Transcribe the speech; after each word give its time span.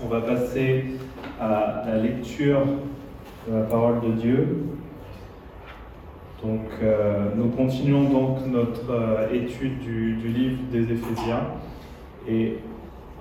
On 0.00 0.06
va 0.06 0.20
passer 0.20 0.84
à 1.40 1.82
la 1.84 1.96
lecture 1.96 2.60
de 3.48 3.54
la 3.56 3.62
parole 3.62 4.00
de 4.00 4.12
Dieu. 4.12 4.64
Donc, 6.40 6.68
euh, 6.80 7.30
nous 7.34 7.48
continuons 7.48 8.04
donc 8.04 8.46
notre 8.46 8.92
euh, 8.92 9.32
étude 9.32 9.80
du, 9.80 10.14
livre 10.14 10.58
des 10.70 10.84
Éphésiens 10.92 11.48
et 12.28 12.58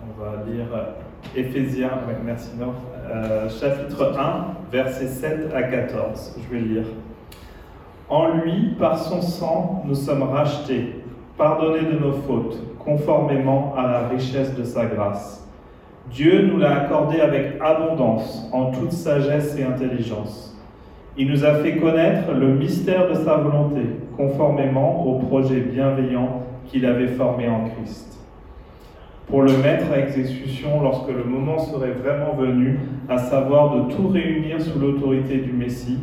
on 0.04 0.22
va 0.22 0.44
lire 0.48 0.68
Éphésiens, 1.36 1.94
ouais, 2.08 2.16
merci 2.24 2.52
Nord, 2.60 2.76
euh, 3.10 3.50
chapitre 3.50 4.16
1, 4.16 4.72
versets 4.72 5.08
7 5.08 5.52
à 5.56 5.64
14. 5.64 6.40
Je 6.44 6.56
vais 6.56 6.62
lire. 6.62 6.86
En 8.08 8.36
lui, 8.36 8.76
par 8.78 9.00
son 9.00 9.24
sang, 9.24 9.82
nous 9.84 9.96
sommes 9.96 10.22
rachetés, 10.22 11.02
pardonnés 11.40 11.92
de 11.92 11.98
nos 11.98 12.14
fautes, 12.14 12.60
conformément 12.78 13.74
à 13.76 13.88
la 13.88 14.08
richesse 14.10 14.54
de 14.54 14.64
sa 14.64 14.86
grâce. 14.86 15.47
Dieu 16.12 16.50
nous 16.52 16.58
l'a 16.58 16.84
accordé 16.84 17.20
avec 17.20 17.60
abondance, 17.62 18.50
en 18.52 18.72
toute 18.72 18.92
sagesse 18.92 19.58
et 19.58 19.64
intelligence. 19.64 20.56
Il 21.18 21.30
nous 21.30 21.44
a 21.44 21.56
fait 21.56 21.78
connaître 21.78 22.32
le 22.32 22.54
mystère 22.54 23.10
de 23.10 23.16
sa 23.16 23.38
volonté, 23.38 23.82
conformément 24.16 25.06
au 25.06 25.20
projet 25.20 25.60
bienveillant 25.60 26.44
qu'il 26.68 26.86
avait 26.86 27.08
formé 27.08 27.48
en 27.48 27.66
Christ 27.70 28.18
pour 29.28 29.42
le 29.42 29.58
mettre 29.58 29.92
à 29.92 30.00
exécution 30.00 30.82
lorsque 30.82 31.10
le 31.10 31.24
moment 31.26 31.60
serait 31.60 31.92
vraiment 31.92 32.34
venu, 32.34 32.80
à 33.10 33.18
savoir 33.18 33.76
de 33.76 33.94
tout 33.94 34.08
réunir 34.08 34.62
sous 34.62 34.80
l'autorité 34.80 35.38
du 35.38 35.52
Messie, 35.52 36.00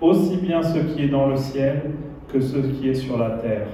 aussi 0.00 0.38
bien 0.38 0.62
ce 0.62 0.78
qui 0.78 1.04
est 1.04 1.08
dans 1.08 1.28
le 1.28 1.36
ciel 1.36 1.82
que 2.32 2.40
ce 2.40 2.56
qui 2.56 2.88
est 2.88 2.94
sur 2.94 3.18
la 3.18 3.30
terre. 3.30 3.66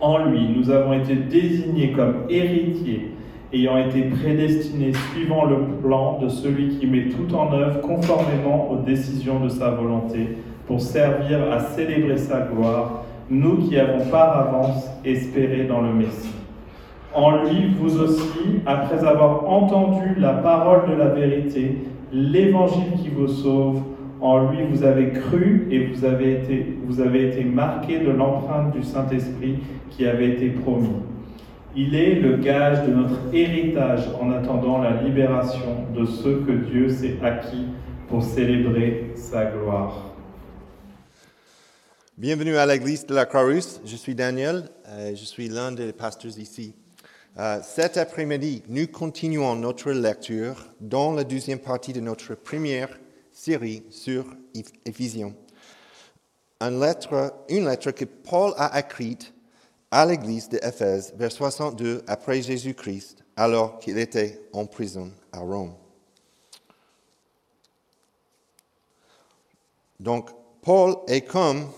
En 0.00 0.26
lui, 0.26 0.48
nous 0.56 0.70
avons 0.70 0.92
été 0.92 1.16
désignés 1.16 1.92
comme 1.92 2.14
héritiers, 2.28 3.13
ayant 3.52 3.78
été 3.78 4.02
prédestinés 4.02 4.92
suivant 5.12 5.44
le 5.44 5.56
plan 5.82 6.18
de 6.18 6.28
celui 6.28 6.70
qui 6.70 6.86
met 6.86 7.08
tout 7.08 7.34
en 7.34 7.52
œuvre 7.52 7.80
conformément 7.80 8.70
aux 8.70 8.76
décisions 8.76 9.40
de 9.40 9.48
sa 9.48 9.70
volonté, 9.70 10.36
pour 10.66 10.80
servir 10.80 11.52
à 11.52 11.60
célébrer 11.60 12.16
sa 12.16 12.40
gloire, 12.40 13.04
nous 13.30 13.58
qui 13.58 13.78
avons 13.78 14.04
par 14.10 14.38
avance 14.38 14.88
espéré 15.04 15.64
dans 15.64 15.80
le 15.80 15.92
Messie. 15.92 16.34
En 17.14 17.44
lui, 17.44 17.74
vous 17.78 18.00
aussi, 18.00 18.60
après 18.66 19.04
avoir 19.04 19.48
entendu 19.48 20.16
la 20.18 20.32
parole 20.32 20.90
de 20.90 20.96
la 20.96 21.08
vérité, 21.08 21.76
l'évangile 22.12 22.92
qui 23.00 23.08
vous 23.08 23.28
sauve, 23.28 23.82
en 24.20 24.50
lui 24.50 24.58
vous 24.70 24.82
avez 24.84 25.10
cru 25.10 25.68
et 25.70 25.86
vous 25.86 26.04
avez 26.04 26.32
été, 26.32 26.78
vous 26.86 27.00
avez 27.00 27.28
été 27.28 27.44
marqué 27.44 27.98
de 27.98 28.10
l'empreinte 28.10 28.74
du 28.74 28.82
Saint-Esprit 28.82 29.58
qui 29.90 30.06
avait 30.06 30.30
été 30.30 30.48
promis. 30.48 30.96
Il 31.76 31.96
est 31.96 32.14
le 32.20 32.36
gage 32.36 32.86
de 32.86 32.94
notre 32.94 33.18
héritage 33.34 34.06
en 34.20 34.30
attendant 34.30 34.78
la 34.78 35.02
libération 35.02 35.88
de 35.92 36.06
ceux 36.06 36.44
que 36.44 36.52
Dieu 36.70 36.88
s'est 36.88 37.18
acquis 37.20 37.66
pour 38.06 38.22
célébrer 38.22 39.10
sa 39.16 39.46
gloire. 39.46 40.14
Bienvenue 42.16 42.56
à 42.56 42.64
l'église 42.64 43.04
de 43.04 43.12
la 43.12 43.26
Croix-Rousse. 43.26 43.80
Je 43.84 43.96
suis 43.96 44.14
Daniel, 44.14 44.68
euh, 44.86 45.16
je 45.16 45.24
suis 45.24 45.48
l'un 45.48 45.72
des 45.72 45.92
pasteurs 45.92 46.38
ici. 46.38 46.76
Euh, 47.40 47.58
cet 47.64 47.96
après-midi, 47.96 48.62
nous 48.68 48.86
continuons 48.86 49.56
notre 49.56 49.90
lecture 49.90 50.68
dans 50.80 51.12
la 51.12 51.24
deuxième 51.24 51.58
partie 51.58 51.92
de 51.92 51.98
notre 51.98 52.36
première 52.36 53.00
série 53.32 53.82
sur 53.90 54.26
Éphésiens. 54.86 55.32
Une 56.60 56.78
lettre 56.80 57.90
que 57.90 58.04
Paul 58.04 58.52
a 58.58 58.78
écrite 58.78 59.33
à 59.94 60.04
l'église 60.04 60.48
d'Éphèse 60.48 61.14
vers 61.16 61.30
62 61.30 62.02
après 62.08 62.42
Jésus-Christ, 62.42 63.24
alors 63.36 63.78
qu'il 63.78 63.96
était 63.96 64.40
en 64.52 64.66
prison 64.66 65.12
à 65.30 65.38
Rome. 65.38 65.72
Donc, 70.00 70.30
Paul 70.62 70.96
est 71.06 71.20
comme, 71.20 71.70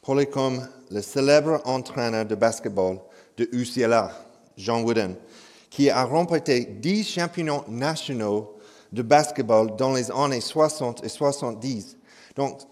Paul 0.00 0.20
est 0.22 0.30
comme 0.30 0.66
le 0.90 1.02
célèbre 1.02 1.60
entraîneur 1.66 2.24
de 2.24 2.34
basketball 2.34 2.98
de 3.36 3.46
UCLA, 3.52 4.12
John 4.56 4.84
Wooden, 4.84 5.16
qui 5.68 5.90
a 5.90 6.02
remporté 6.04 6.64
10 6.64 7.04
championnats 7.06 7.62
nationaux 7.68 8.56
de 8.90 9.02
basketball 9.02 9.76
dans 9.76 9.92
les 9.92 10.10
années 10.10 10.40
60 10.40 11.04
et 11.04 11.10
70. 11.10 11.98
Donc, 12.34 12.62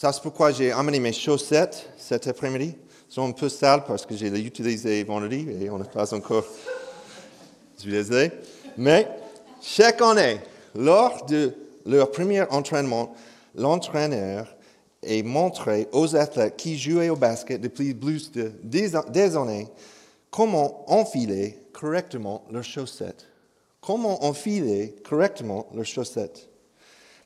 ça 0.00 0.14
c'est 0.14 0.22
pourquoi 0.22 0.50
j'ai 0.50 0.72
amené 0.72 0.98
mes 0.98 1.12
chaussettes 1.12 1.90
cet 1.98 2.26
après-midi. 2.26 2.74
Elles 2.74 3.12
sont 3.12 3.28
un 3.28 3.32
peu 3.32 3.50
sales 3.50 3.84
parce 3.86 4.06
que 4.06 4.16
j'ai 4.16 4.30
les 4.30 4.40
utilisées 4.40 5.04
vendredi 5.04 5.46
et 5.60 5.68
on 5.68 5.76
n'a 5.76 5.84
pas 5.84 6.14
encore. 6.14 6.46
Je 7.84 7.90
désolé. 7.90 8.30
Mais 8.78 9.06
chaque 9.60 10.00
année, 10.00 10.40
lors 10.74 11.26
de 11.26 11.52
leur 11.84 12.10
premier 12.10 12.44
entraînement, 12.48 13.14
l'entraîneur 13.54 14.46
et 15.02 15.22
montrer 15.22 15.86
aux 15.92 16.16
athlètes 16.16 16.56
qui 16.56 16.78
jouaient 16.78 17.10
au 17.10 17.16
basket 17.16 17.60
depuis 17.60 17.92
plus 17.92 18.32
de 18.32 18.52
des 18.64 18.96
années 19.36 19.68
comment 20.30 20.90
enfiler 20.90 21.58
correctement 21.74 22.46
leurs 22.50 22.64
chaussettes. 22.64 23.26
Comment 23.82 24.24
enfiler 24.24 24.94
correctement 25.04 25.66
leurs 25.74 25.84
chaussettes. 25.84 26.48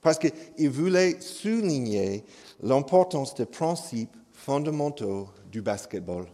Parce 0.03 0.19
qu'ils 0.19 0.71
voulaient 0.71 1.21
souligner 1.21 2.25
l'importance 2.63 3.35
des 3.35 3.47
principes 3.47 4.17
fondamentaux 4.33 5.29
du 5.51 5.63
basketball. 5.63 6.27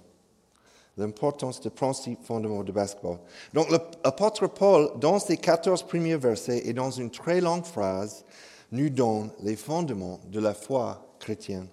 L'importance 0.96 1.60
des 1.60 1.70
principes 1.70 2.22
fondamentaux 2.22 2.64
du 2.64 2.72
basketball. 2.72 3.18
Donc 3.54 3.70
l'apôtre 3.70 4.46
Paul, 4.48 4.90
dans 4.98 5.18
ses 5.18 5.36
14 5.36 5.84
premiers 5.84 6.16
versets 6.16 6.66
et 6.66 6.72
dans 6.72 6.90
une 6.90 7.10
très 7.10 7.40
longue 7.40 7.64
phrase, 7.64 8.24
nous 8.72 8.90
donne 8.90 9.30
les 9.42 9.56
fondements 9.56 10.20
de 10.26 10.40
la 10.40 10.54
foi 10.54 11.06
chrétienne. 11.18 11.68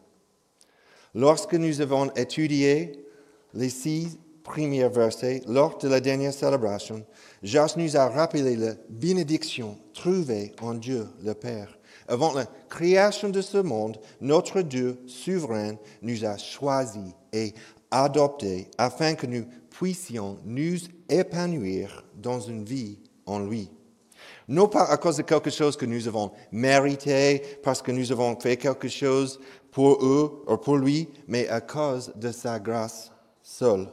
Lorsque 1.14 1.54
nous 1.54 1.82
avons 1.82 2.12
étudié 2.14 3.06
les 3.54 3.70
six 3.70 4.20
premiers 4.44 4.88
versets 4.88 5.42
lors 5.48 5.78
de 5.78 5.88
la 5.88 6.00
dernière 6.00 6.34
célébration, 6.34 7.06
Josh 7.44 7.76
nous 7.76 7.98
a 7.98 8.08
rappelé 8.10 8.56
la 8.56 8.74
bénédiction 8.90 9.78
trouvée 9.94 10.54
en 10.62 10.74
Dieu 10.74 11.08
le 11.24 11.34
Père. 11.34 11.77
Avant 12.08 12.34
la 12.34 12.46
création 12.70 13.30
de 13.30 13.42
ce 13.42 13.58
monde, 13.58 14.00
notre 14.22 14.62
Dieu 14.62 15.00
souverain 15.08 15.76
nous 16.02 16.24
a 16.26 16.38
choisis 16.38 17.14
et 17.34 17.54
adoptés 17.92 18.70
afin 18.78 19.16
que 19.16 19.28
nous 19.28 19.46
puissions 19.70 20.38
nous 20.46 20.78
épanouir 21.10 22.06
dans 22.16 22.40
une 22.40 22.64
vie 22.64 23.00
en 23.26 23.40
lui. 23.40 23.70
Non 24.48 24.68
pas 24.68 24.86
à 24.86 24.98
cause 24.98 25.18
de 25.18 25.24
quelque 25.24 25.50
chose 25.50 25.76
que 25.76 25.86
nous 25.86 26.08
avons 26.08 26.32
mérité, 26.52 27.42
parce 27.64 27.82
que 27.82 27.92
nous 27.92 28.12
avons 28.12 28.40
fait 28.40 28.58
quelque 28.58 28.88
chose 28.88 29.40
pour 29.72 30.04
eux 30.04 30.44
ou 30.48 30.58
pour 30.58 30.78
lui, 30.78 31.10
mais 31.28 31.48
à 31.50 31.60
cause 31.60 32.14
de 32.16 32.32
sa 32.32 32.60
grâce 32.60 33.12
seule. 33.44 33.88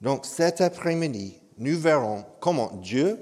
Donc 0.00 0.26
cet 0.26 0.60
après-midi, 0.60 1.40
nous 1.56 1.78
verrons 1.78 2.24
comment 2.40 2.72
Dieu 2.82 3.18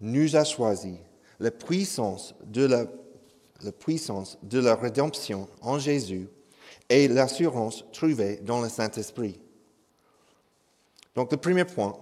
nous 0.00 0.34
a 0.36 0.44
choisis, 0.44 0.96
la 1.38 1.50
puissance 1.50 2.34
de 2.46 2.64
la, 2.64 2.86
la 3.62 3.72
puissance 3.72 4.38
de 4.42 4.58
la 4.58 4.74
rédemption 4.74 5.48
en 5.60 5.78
Jésus 5.78 6.28
et 6.88 7.08
l'assurance 7.08 7.84
trouvée 7.92 8.36
dans 8.36 8.60
le 8.60 8.68
Saint-Esprit. 8.68 9.40
Donc 11.14 11.30
le 11.30 11.36
premier 11.36 11.64
point, 11.64 11.96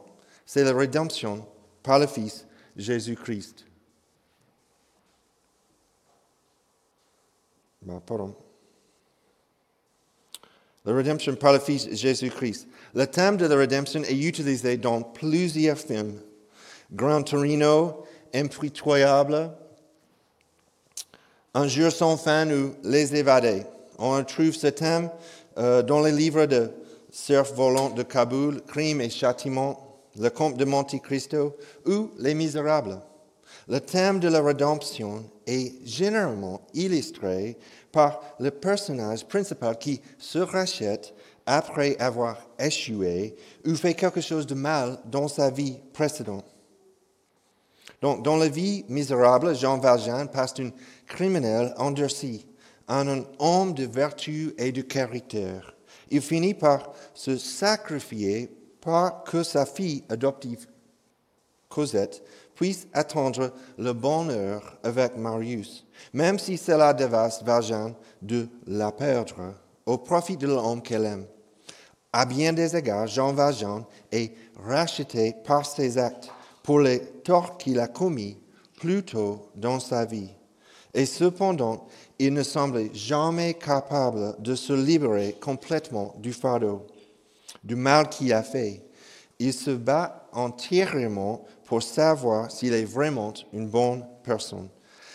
c'est 0.47 0.65
la 0.65 0.73
rédemption 0.73 1.47
par 1.83 1.99
le 1.99 2.07
Fils 2.07 2.47
Jésus-Christ. 2.77 3.67
Ben, 7.83 8.01
pardon. 8.01 8.35
La 10.85 10.95
rédemption 10.95 11.35
par 11.37 11.53
le 11.53 11.59
Fils 11.59 11.89
Jésus-Christ. 11.93 12.69
Le 12.95 13.07
thème 13.07 13.37
de 13.37 13.47
la 13.47 13.57
rédemption 13.57 14.03
est 14.03 14.17
utilisé 14.17 14.77
dans 14.77 15.03
plusieurs 15.03 15.79
films. 15.79 16.21
Grand 16.93 17.23
Torino, 17.23 18.05
Impitoyable, 18.35 19.53
Un 21.53 21.67
jour 21.67 21.91
sans 21.91 22.17
fin 22.17 22.49
ou 22.49 22.77
Les 22.85 23.17
évadés. 23.17 23.65
On 23.99 24.23
trouve 24.23 24.53
ce 24.53 24.69
thème 24.69 25.11
euh, 25.59 25.83
dans 25.83 26.01
les 26.01 26.13
livres 26.13 26.47
de 26.47 26.71
Surf 27.11 27.53
volant 27.55 27.91
de 27.91 28.05
Kaboul, 28.05 28.63
Crime 28.69 29.01
et 29.01 29.11
Châtiment, 29.11 29.99
le 30.17 30.31
comte 30.31 30.57
de 30.57 30.65
Monte 30.65 31.03
Cristo 31.03 31.57
ou 31.87 32.11
les 32.19 32.35
misérables. 32.35 33.03
Le 33.67 33.81
thème 33.81 34.21
de 34.21 34.29
la 34.29 34.41
rédemption 34.41 35.25
est 35.45 35.85
généralement 35.85 36.61
illustré 36.73 37.59
par 37.91 38.21
le 38.39 38.53
personnage 38.53 39.27
principal 39.27 39.77
qui 39.77 40.01
se 40.19 40.39
rachète 40.39 41.13
après 41.47 41.97
avoir 41.99 42.37
échoué 42.61 43.35
ou 43.67 43.75
fait 43.75 43.95
quelque 43.95 44.21
chose 44.21 44.47
de 44.47 44.55
mal 44.55 45.01
dans 45.05 45.27
sa 45.27 45.51
vie 45.51 45.79
précédente. 45.93 46.45
Donc, 48.03 48.23
dans 48.23 48.37
la 48.37 48.49
vie 48.49 48.85
misérable, 48.89 49.55
Jean 49.55 49.79
Valjean 49.79 50.27
passe 50.27 50.55
d'un 50.55 50.71
criminel 51.11 51.75
endurci 51.77 52.47
à 52.89 53.01
un 53.01 53.25
homme 53.39 53.75
de 53.75 53.85
vertu 53.85 54.55
et 54.57 54.73
de 54.73 54.81
caractère. 54.81 55.75
Il 56.11 56.23
finit 56.23 56.55
par 56.55 56.93
se 57.13 57.37
sacrifier 57.37 58.51
par 58.81 59.25
que 59.25 59.43
sa 59.43 59.67
fille 59.67 60.03
adoptive 60.09 60.67
Cosette, 61.71 62.23
puisse 62.57 62.89
attendre 62.93 63.53
le 63.79 63.93
bonheur 63.93 64.77
avec 64.83 65.17
Marius, 65.17 65.87
même 66.13 66.39
si 66.39 66.59
cela 66.59 66.93
dévaste 66.93 67.45
Valjean 67.45 67.95
de 68.21 68.49
la 68.67 68.93
perdre 68.93 69.55
au 69.87 69.97
profit 69.97 70.37
de 70.37 70.49
l'homme 70.49 70.83
qu'elle 70.83 71.07
aime. 71.07 71.27
À 72.13 72.27
bien 72.27 72.53
des 72.53 72.77
égards, 72.77 73.07
Jean 73.07 73.33
Valjean 73.33 73.85
est 74.11 74.33
racheté 74.65 75.35
par 75.45 75.65
ses 75.65 75.97
actes 75.97 76.29
pour 76.65 76.81
les 76.81 77.01
torts 77.23 77.57
qu'il 77.57 77.79
a 77.79 77.87
commis 77.87 78.37
plus 78.79 79.05
tôt 79.05 79.49
dans 79.55 79.79
sa 79.79 80.05
vie. 80.05 80.31
Et 80.95 81.07
cependant, 81.07 81.87
il 82.19 82.35
ne 82.35 82.43
semblait 82.43 82.91
jamais 82.93 83.55
capable 83.55 84.35
de 84.41 84.55
se 84.55 84.73
libérer 84.73 85.37
complètement 85.41 86.15
du 86.19 86.33
fardeau, 86.33 86.87
du 87.63 87.77
mal 87.77 88.09
qu'il 88.09 88.33
a 88.33 88.43
fait. 88.43 88.83
Il 89.39 89.53
se 89.53 89.71
bat 89.71 90.29
entièrement 90.33 91.45
pour 91.65 91.83
savoir 91.83 92.51
s'il 92.51 92.75
est 92.75 92.85
vraiment 92.85 93.33
une 93.53 93.69
bonne 93.69 94.05
personne, 94.23 94.69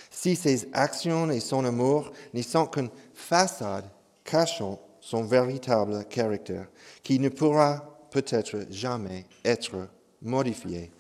si 0.10 0.36
ses 0.36 0.68
actions 0.74 1.30
et 1.30 1.40
son 1.40 1.66
amour 1.66 2.12
ne 2.34 2.42
sont 2.42 2.66
qu'une 2.66 2.90
façade 3.14 3.86
cachant 4.24 4.80
son 5.02 5.24
véritable 5.24 6.06
caractère, 6.06 6.68
qui 7.04 7.20
ne 7.20 7.30
pourra 7.30 8.00
peut-être 8.10 8.66
jamais 8.72 9.26
être 9.44 9.88
modifié. 10.22 10.92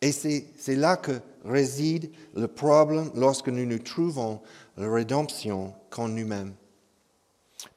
Et 0.00 0.12
c'est 0.12 0.76
là 0.76 0.96
que 0.98 1.20
réside 1.44 2.10
le 2.34 2.48
problème 2.48 3.10
lorsque 3.14 3.48
nous 3.48 3.66
nous 3.66 3.78
trouvons 3.78 4.40
la 4.76 4.90
rédemption 4.90 5.74
qu'en 5.90 6.08
nous-mêmes 6.08 6.54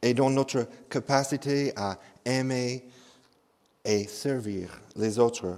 et 0.02 0.14
dans 0.14 0.30
notre 0.30 0.68
capacité 0.90 1.74
à 1.76 1.98
aimer 2.26 2.86
et 3.86 4.08
servir 4.08 4.82
les 4.96 5.20
autres. 5.20 5.58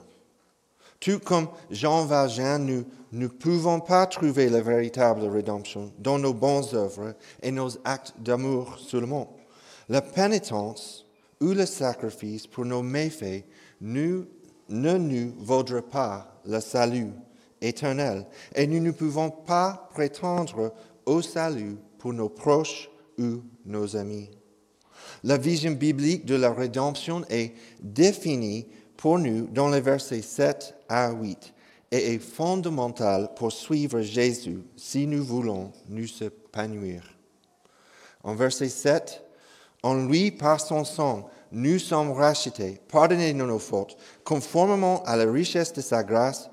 Tout 1.00 1.20
comme 1.20 1.48
Jean 1.72 2.06
Valjean, 2.06 2.60
nous 2.60 2.86
ne 3.12 3.28
pouvons 3.28 3.80
pas 3.80 4.06
trouver 4.06 4.50
la 4.50 4.62
véritable 4.62 5.26
rédemption 5.26 5.92
dans 5.98 6.20
nos 6.20 6.34
bonnes 6.34 6.66
œuvres 6.74 7.16
et 7.42 7.52
nos 7.52 7.70
actes 7.86 8.14
d'amour 8.20 8.78
seulement. 8.78 9.36
La 9.88 10.02
pénitence 10.02 11.06
ou 11.42 11.54
le 11.54 11.66
sacrifice 11.66 12.46
pour 12.46 12.66
nos 12.66 12.84
méfaits 12.84 13.46
ne 13.82 14.26
nous 14.70 15.34
vaudra 15.40 15.82
pas 15.82 16.42
le 16.46 16.60
salut 16.60 17.12
éternel 17.62 18.26
et 18.56 18.68
nous 18.68 18.80
ne 18.80 18.92
pouvons 18.92 19.30
pas 19.30 19.90
prétendre 19.94 20.74
au 21.06 21.22
salut 21.22 21.78
pour 21.98 22.14
nos 22.14 22.30
proches 22.30 22.90
ou 23.18 23.42
nos 23.66 23.96
amis. 23.96 24.30
La 25.24 25.38
vision 25.38 25.72
biblique 25.72 26.26
de 26.26 26.36
la 26.36 26.54
rédemption 26.54 27.24
est 27.30 27.54
définie 27.82 28.68
pour 28.96 29.20
nous 29.20 29.48
dans 29.48 29.70
les 29.70 29.82
versets 29.82 30.22
7 30.22 30.76
à 30.88 31.12
8 31.12 31.54
et 31.92 32.14
est 32.14 32.20
fondamentale 32.20 33.32
pour 33.36 33.52
suivre 33.52 34.02
Jésus 34.02 34.64
si 34.76 35.08
nous 35.08 35.24
voulons 35.24 35.72
nous 35.88 36.08
épanouir. 36.22 37.04
En 38.24 38.36
verset 38.36 38.70
7, 38.70 39.24
en 39.84 40.06
lui, 40.06 40.32
par 40.32 40.60
son 40.60 40.84
sang, 40.84 41.30
nous 41.52 41.80
sommes 41.80 42.12
rachetés, 42.12 42.80
pardonnés 42.90 43.34
de 43.34 43.44
nos 43.44 43.60
fautes, 43.60 43.98
conformément 44.24 45.02
à 45.04 45.16
la 45.16 45.32
richesse 45.32 45.74
de 45.74 45.82
sa 45.82 46.04
grâce. 46.04 46.50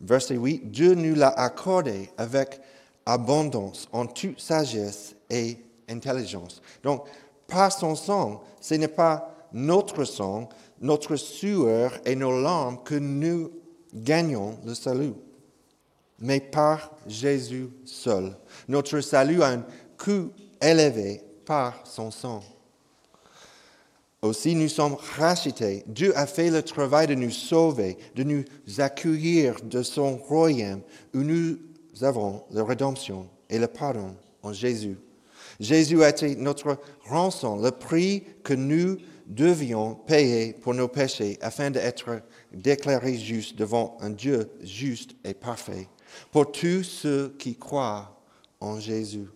Verset 0.00 0.36
8, 0.36 0.70
Dieu 0.70 0.94
nous 0.94 1.14
l'a 1.14 1.28
accordé 1.28 2.10
avec 2.16 2.60
abondance 3.04 3.88
en 3.92 4.06
toute 4.06 4.40
sagesse 4.40 5.16
et 5.30 5.56
intelligence. 5.88 6.62
Donc, 6.82 7.06
par 7.46 7.72
son 7.72 7.94
sang, 7.94 8.42
ce 8.60 8.74
n'est 8.74 8.88
pas 8.88 9.34
notre 9.52 10.04
sang, 10.04 10.48
notre 10.80 11.16
sueur 11.16 11.92
et 12.04 12.14
nos 12.14 12.40
larmes 12.40 12.78
que 12.84 12.94
nous 12.94 13.50
gagnons 13.94 14.58
le 14.64 14.74
salut, 14.74 15.14
mais 16.18 16.40
par 16.40 16.92
Jésus 17.06 17.70
seul. 17.84 18.36
Notre 18.68 19.00
salut 19.00 19.42
a 19.42 19.48
un 19.48 19.64
coût 19.96 20.30
élevé 20.60 21.22
par 21.44 21.86
son 21.86 22.10
sang. 22.10 22.42
Aussi, 24.20 24.56
nous 24.56 24.68
sommes 24.68 24.96
rachetés. 25.16 25.84
Dieu 25.86 26.16
a 26.16 26.26
fait 26.26 26.50
le 26.50 26.62
travail 26.62 27.06
de 27.06 27.14
nous 27.14 27.30
sauver, 27.30 27.96
de 28.16 28.24
nous 28.24 28.44
accueillir 28.78 29.60
de 29.62 29.82
son 29.82 30.16
royaume 30.16 30.82
où 31.14 31.18
nous 31.18 31.58
avons 32.02 32.42
la 32.50 32.64
rédemption 32.64 33.28
et 33.48 33.58
le 33.58 33.68
pardon 33.68 34.16
en 34.42 34.52
Jésus. 34.52 34.98
Jésus 35.60 36.02
a 36.02 36.08
été 36.08 36.34
notre 36.34 36.78
rançon, 37.04 37.60
le 37.60 37.70
prix 37.70 38.24
que 38.42 38.54
nous 38.54 38.98
devions 39.26 39.94
payer 39.94 40.52
pour 40.52 40.74
nos 40.74 40.88
péchés 40.88 41.38
afin 41.40 41.70
d'être 41.70 42.20
déclarés 42.52 43.18
justes 43.18 43.56
devant 43.56 43.96
un 44.00 44.10
Dieu 44.10 44.50
juste 44.62 45.12
et 45.24 45.34
parfait 45.34 45.88
pour 46.32 46.50
tous 46.50 46.82
ceux 46.82 47.34
qui 47.38 47.56
croient 47.56 48.20
en 48.60 48.80
Jésus. 48.80 49.28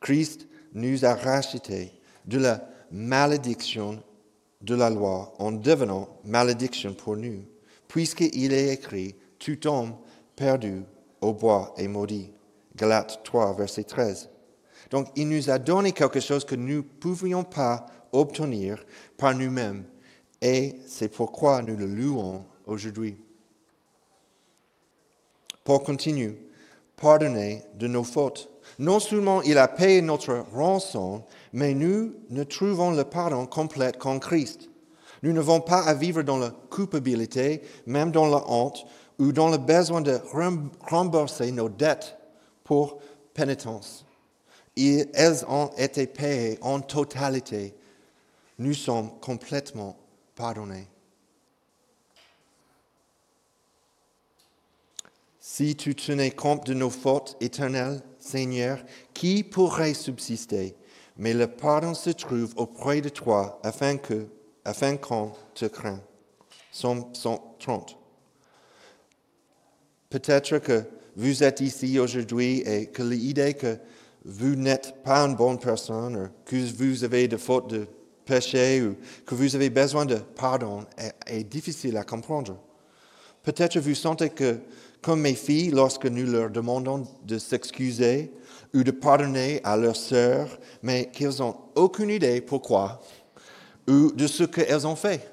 Christ 0.00 0.46
nous 0.72 1.04
a 1.04 1.14
rachetés 1.14 1.99
de 2.26 2.38
la 2.38 2.60
malédiction 2.90 4.02
de 4.60 4.74
la 4.74 4.90
loi 4.90 5.32
en 5.38 5.52
devenant 5.52 6.08
malédiction 6.24 6.92
pour 6.92 7.16
nous, 7.16 7.44
puisqu'il 7.88 8.52
est 8.52 8.74
écrit, 8.74 9.14
tout 9.38 9.66
homme 9.66 9.94
perdu 10.36 10.82
au 11.20 11.32
bois 11.32 11.74
est 11.76 11.88
maudit. 11.88 12.30
Galates 12.76 13.20
3, 13.24 13.54
verset 13.54 13.84
13. 13.84 14.28
Donc, 14.90 15.08
il 15.16 15.28
nous 15.28 15.50
a 15.50 15.58
donné 15.58 15.92
quelque 15.92 16.20
chose 16.20 16.44
que 16.44 16.54
nous 16.54 16.78
ne 16.78 16.80
pouvions 16.80 17.44
pas 17.44 17.86
obtenir 18.12 18.84
par 19.16 19.34
nous-mêmes. 19.34 19.84
Et 20.40 20.76
c'est 20.86 21.08
pourquoi 21.08 21.62
nous 21.62 21.76
le 21.76 21.86
louons 21.86 22.44
aujourd'hui. 22.66 23.16
Pour 25.62 25.82
continuer, 25.82 26.36
pardonner 26.96 27.62
de 27.74 27.86
nos 27.86 28.04
fautes. 28.04 28.49
Non 28.78 29.00
seulement 29.00 29.42
il 29.42 29.58
a 29.58 29.68
payé 29.68 30.02
notre 30.02 30.44
rançon, 30.52 31.22
mais 31.52 31.74
nous 31.74 32.14
ne 32.30 32.44
trouvons 32.44 32.92
le 32.92 33.04
pardon 33.04 33.46
complet 33.46 33.92
qu'en 33.98 34.18
Christ. 34.18 34.68
Nous 35.22 35.32
n'avons 35.32 35.60
pas 35.60 35.82
à 35.82 35.94
vivre 35.94 36.22
dans 36.22 36.38
la 36.38 36.52
culpabilité, 36.70 37.62
même 37.86 38.10
dans 38.10 38.26
la 38.26 38.42
honte, 38.48 38.86
ou 39.18 39.32
dans 39.32 39.50
le 39.50 39.58
besoin 39.58 40.00
de 40.00 40.18
rembourser 40.88 41.52
nos 41.52 41.68
dettes 41.68 42.16
pour 42.64 42.98
pénitence. 43.34 44.06
elles 44.76 45.44
ont 45.46 45.70
été 45.76 46.06
payées 46.06 46.58
en 46.62 46.80
totalité. 46.80 47.74
Nous 48.58 48.72
sommes 48.72 49.10
complètement 49.20 49.96
pardonnés. 50.34 50.86
Si 55.38 55.76
tu 55.76 55.94
tenais 55.94 56.30
compte 56.30 56.66
de 56.66 56.74
nos 56.74 56.90
fautes 56.90 57.36
éternelles, 57.40 58.00
Seigneur, 58.20 58.78
qui 59.14 59.42
pourrait 59.42 59.94
subsister? 59.94 60.76
Mais 61.16 61.34
le 61.34 61.46
pardon 61.46 61.94
se 61.94 62.10
trouve 62.10 62.52
auprès 62.56 63.00
de 63.00 63.08
toi 63.08 63.58
afin 63.62 63.96
afin 64.64 64.96
qu'on 64.96 65.32
te 65.54 65.66
craint. 65.66 66.00
Somme 66.70 67.06
130. 67.12 67.96
Peut-être 70.08 70.58
que 70.58 70.84
vous 71.16 71.42
êtes 71.42 71.60
ici 71.60 71.98
aujourd'hui 71.98 72.60
et 72.60 72.86
que 72.86 73.02
l'idée 73.02 73.54
que 73.54 73.78
vous 74.24 74.54
n'êtes 74.54 75.02
pas 75.02 75.20
une 75.26 75.34
bonne 75.34 75.58
personne, 75.58 76.16
ou 76.16 76.28
que 76.44 76.56
vous 76.56 77.04
avez 77.04 77.26
des 77.26 77.38
fautes 77.38 77.70
de 77.70 77.86
péché, 78.24 78.82
ou 78.82 78.96
que 79.24 79.34
vous 79.34 79.56
avez 79.56 79.70
besoin 79.70 80.04
de 80.04 80.16
pardon 80.16 80.84
est, 81.26 81.44
difficile 81.44 81.96
à 81.96 82.04
comprendre. 82.04 82.58
Peut-être 83.42 83.78
vous 83.78 83.94
sentez 83.94 84.30
que, 84.30 84.58
comme 85.02 85.20
mes 85.22 85.34
filles, 85.34 85.70
lorsque 85.70 86.06
nous 86.06 86.30
leur 86.30 86.50
demandons 86.50 87.06
de 87.24 87.38
s'excuser 87.38 88.32
ou 88.74 88.82
de 88.82 88.90
pardonner 88.90 89.60
à 89.64 89.76
leurs 89.76 89.96
sœurs, 89.96 90.58
mais 90.82 91.10
qu'elles 91.12 91.38
n'ont 91.38 91.56
aucune 91.74 92.10
idée 92.10 92.40
pourquoi 92.40 93.00
ou 93.88 94.12
de 94.12 94.26
ce 94.26 94.44
qu'elles 94.44 94.86
ont 94.86 94.96
fait. 94.96 95.28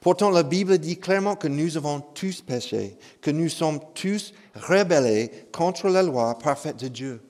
Pourtant, 0.00 0.30
la 0.30 0.42
Bible 0.42 0.78
dit 0.78 0.98
clairement 0.98 1.34
que 1.34 1.48
nous 1.48 1.76
avons 1.76 2.00
tous 2.00 2.42
péché, 2.42 2.98
que 3.22 3.30
nous 3.30 3.48
sommes 3.48 3.80
tous 3.94 4.34
rebellés 4.54 5.30
contre 5.50 5.88
la 5.88 6.02
loi 6.02 6.38
parfaite 6.38 6.76
de 6.76 6.88
Dieu. 6.88 7.22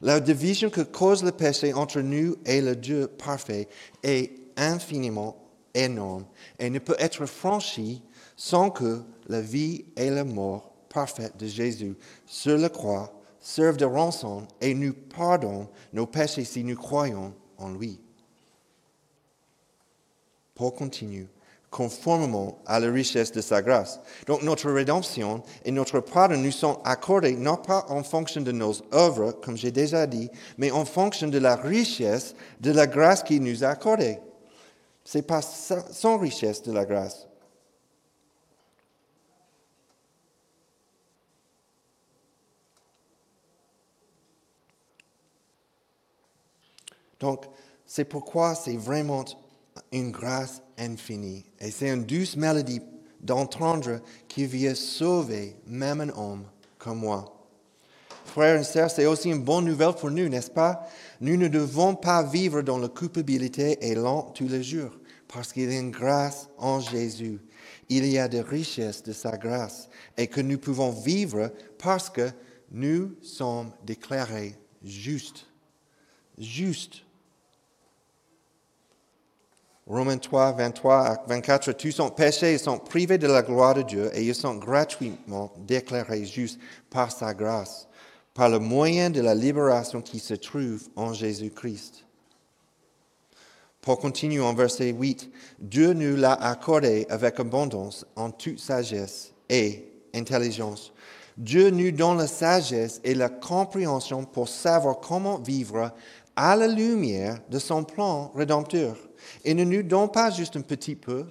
La 0.00 0.20
division 0.20 0.70
que 0.70 0.82
cause 0.82 1.24
le 1.24 1.32
péché 1.32 1.72
entre 1.72 2.00
nous 2.00 2.36
et 2.44 2.60
le 2.60 2.76
Dieu 2.76 3.08
parfait 3.08 3.68
est 4.02 4.30
infiniment 4.56 5.36
énorme 5.74 6.24
et 6.58 6.70
ne 6.70 6.78
peut 6.78 6.96
être 6.98 7.26
franchie 7.26 8.02
sans 8.36 8.70
que 8.70 9.00
la 9.28 9.40
vie 9.40 9.84
et 9.96 10.10
la 10.10 10.24
mort 10.24 10.72
parfaite 10.88 11.36
de 11.36 11.46
Jésus 11.46 11.96
sur 12.26 12.56
la 12.56 12.68
croix 12.68 13.12
servent 13.40 13.76
de 13.76 13.84
rançon 13.84 14.46
et 14.60 14.74
nous 14.74 14.94
pardonnent 14.94 15.68
nos 15.92 16.06
péchés 16.06 16.44
si 16.44 16.64
nous 16.64 16.76
croyons 16.76 17.34
en 17.58 17.70
lui. 17.70 18.00
Pour 20.54 20.74
continuer, 20.74 21.26
conformément 21.74 22.58
à 22.66 22.78
la 22.78 22.90
richesse 22.90 23.32
de 23.32 23.40
sa 23.40 23.60
grâce. 23.60 23.98
Donc 24.28 24.44
notre 24.44 24.70
rédemption 24.70 25.42
et 25.64 25.72
notre 25.72 25.98
pardon 25.98 26.36
nous 26.36 26.52
sont 26.52 26.80
accordés 26.84 27.34
non 27.34 27.56
pas 27.56 27.84
en 27.88 28.04
fonction 28.04 28.40
de 28.40 28.52
nos 28.52 28.74
œuvres, 28.94 29.32
comme 29.32 29.56
j'ai 29.56 29.72
déjà 29.72 30.06
dit, 30.06 30.30
mais 30.56 30.70
en 30.70 30.84
fonction 30.84 31.26
de 31.26 31.38
la 31.38 31.56
richesse 31.56 32.36
de 32.60 32.70
la 32.70 32.86
grâce 32.86 33.24
qu'il 33.24 33.42
nous 33.42 33.64
a 33.64 33.68
accordée. 33.68 34.20
Ce 35.04 35.18
n'est 35.18 35.22
pas 35.22 35.42
sans 35.42 36.16
richesse 36.16 36.62
de 36.62 36.70
la 36.70 36.84
grâce. 36.84 37.26
Donc, 47.24 47.46
c'est 47.86 48.04
pourquoi 48.04 48.54
c'est 48.54 48.76
vraiment 48.76 49.24
une 49.92 50.10
grâce 50.10 50.60
infinie. 50.76 51.46
Et 51.58 51.70
c'est 51.70 51.88
une 51.88 52.04
douce 52.04 52.36
mélodie 52.36 52.82
d'entendre 53.18 54.02
qu'il 54.28 54.46
vient 54.46 54.74
sauver 54.74 55.56
même 55.66 56.02
un 56.02 56.10
homme 56.10 56.44
comme 56.76 56.98
moi. 56.98 57.48
Frères 58.26 58.60
et 58.60 58.64
sœurs, 58.64 58.90
c'est 58.90 59.06
aussi 59.06 59.30
une 59.30 59.42
bonne 59.42 59.64
nouvelle 59.64 59.94
pour 59.94 60.10
nous, 60.10 60.28
n'est-ce 60.28 60.50
pas? 60.50 60.86
Nous 61.22 61.38
ne 61.38 61.48
devons 61.48 61.94
pas 61.94 62.22
vivre 62.22 62.60
dans 62.60 62.76
la 62.76 62.88
culpabilité 62.88 63.78
et 63.80 63.94
l'an 63.94 64.30
tous 64.34 64.48
les 64.48 64.62
jours, 64.62 64.90
parce 65.26 65.50
qu'il 65.50 65.72
y 65.72 65.76
a 65.76 65.80
une 65.80 65.92
grâce 65.92 66.50
en 66.58 66.80
Jésus. 66.80 67.40
Il 67.88 68.04
y 68.04 68.18
a 68.18 68.28
des 68.28 68.42
richesses 68.42 69.02
de 69.02 69.14
sa 69.14 69.38
grâce 69.38 69.88
et 70.18 70.26
que 70.26 70.42
nous 70.42 70.58
pouvons 70.58 70.90
vivre 70.90 71.50
parce 71.78 72.10
que 72.10 72.28
nous 72.70 73.14
sommes 73.22 73.72
déclarés 73.82 74.58
justes. 74.82 75.46
Justes. 76.36 77.03
Romains 79.86 80.16
3, 80.16 80.52
23 80.52 81.06
à 81.06 81.24
24, 81.26 81.72
tous 81.72 81.92
sont 81.92 82.08
péchés, 82.08 82.54
ils 82.54 82.58
sont 82.58 82.78
privés 82.78 83.18
de 83.18 83.26
la 83.26 83.42
gloire 83.42 83.74
de 83.74 83.82
Dieu 83.82 84.10
et 84.14 84.24
ils 84.24 84.34
sont 84.34 84.54
gratuitement 84.54 85.52
déclarés 85.58 86.24
justes 86.24 86.58
par 86.88 87.12
sa 87.12 87.34
grâce, 87.34 87.86
par 88.32 88.48
le 88.48 88.58
moyen 88.58 89.10
de 89.10 89.20
la 89.20 89.34
libération 89.34 90.00
qui 90.00 90.20
se 90.20 90.32
trouve 90.32 90.88
en 90.96 91.12
Jésus-Christ. 91.12 92.06
Pour 93.82 93.98
continuer 93.98 94.40
en 94.40 94.54
verset 94.54 94.90
8, 94.90 95.30
Dieu 95.58 95.92
nous 95.92 96.16
l'a 96.16 96.32
accordé 96.32 97.06
avec 97.10 97.38
abondance 97.38 98.06
en 98.16 98.30
toute 98.30 98.60
sagesse 98.60 99.34
et 99.50 99.86
intelligence. 100.14 100.94
Dieu 101.36 101.68
nous 101.68 101.90
donne 101.90 102.16
la 102.16 102.26
sagesse 102.26 103.02
et 103.04 103.14
la 103.14 103.28
compréhension 103.28 104.24
pour 104.24 104.48
savoir 104.48 105.00
comment 105.00 105.38
vivre 105.38 105.92
à 106.36 106.56
la 106.56 106.66
lumière 106.66 107.38
de 107.50 107.58
son 107.58 107.84
plan 107.84 108.32
rédempteur. 108.34 108.96
Il 109.44 109.56
ne 109.56 109.64
nous 109.64 109.82
donne 109.82 110.10
pas 110.10 110.30
juste 110.30 110.56
un 110.56 110.62
petit 110.62 110.96
peu, 110.96 111.26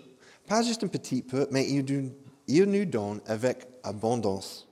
pas 0.48 0.62
juste 0.62 0.84
un 0.84 0.88
petit 0.88 1.22
peu, 1.22 1.48
mais 1.52 1.68
il, 1.68 2.66
nous 2.66 2.86
donne 2.86 3.22
avec 3.26 3.68
abondance. 3.84 4.68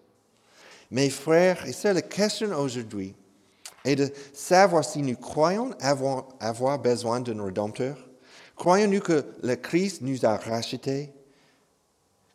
Mes 0.89 1.09
frères 1.09 1.65
et 1.65 1.71
sœurs, 1.71 1.93
la 1.93 2.01
question 2.01 2.57
aujourd'hui 2.57 3.15
est 3.85 3.95
de 3.95 4.09
savoir 4.33 4.83
si 4.83 5.01
nous 5.01 5.15
croyons 5.15 5.71
avoir, 5.79 6.27
avoir 6.39 6.79
besoin 6.79 7.19
d'un 7.19 7.43
rédempteur. 7.43 7.97
Croyons-nous 8.55 8.99
que 8.99 9.25
le 9.41 9.55
Christ 9.55 10.01
nous 10.01 10.25
a 10.25 10.37
rachetés? 10.37 11.11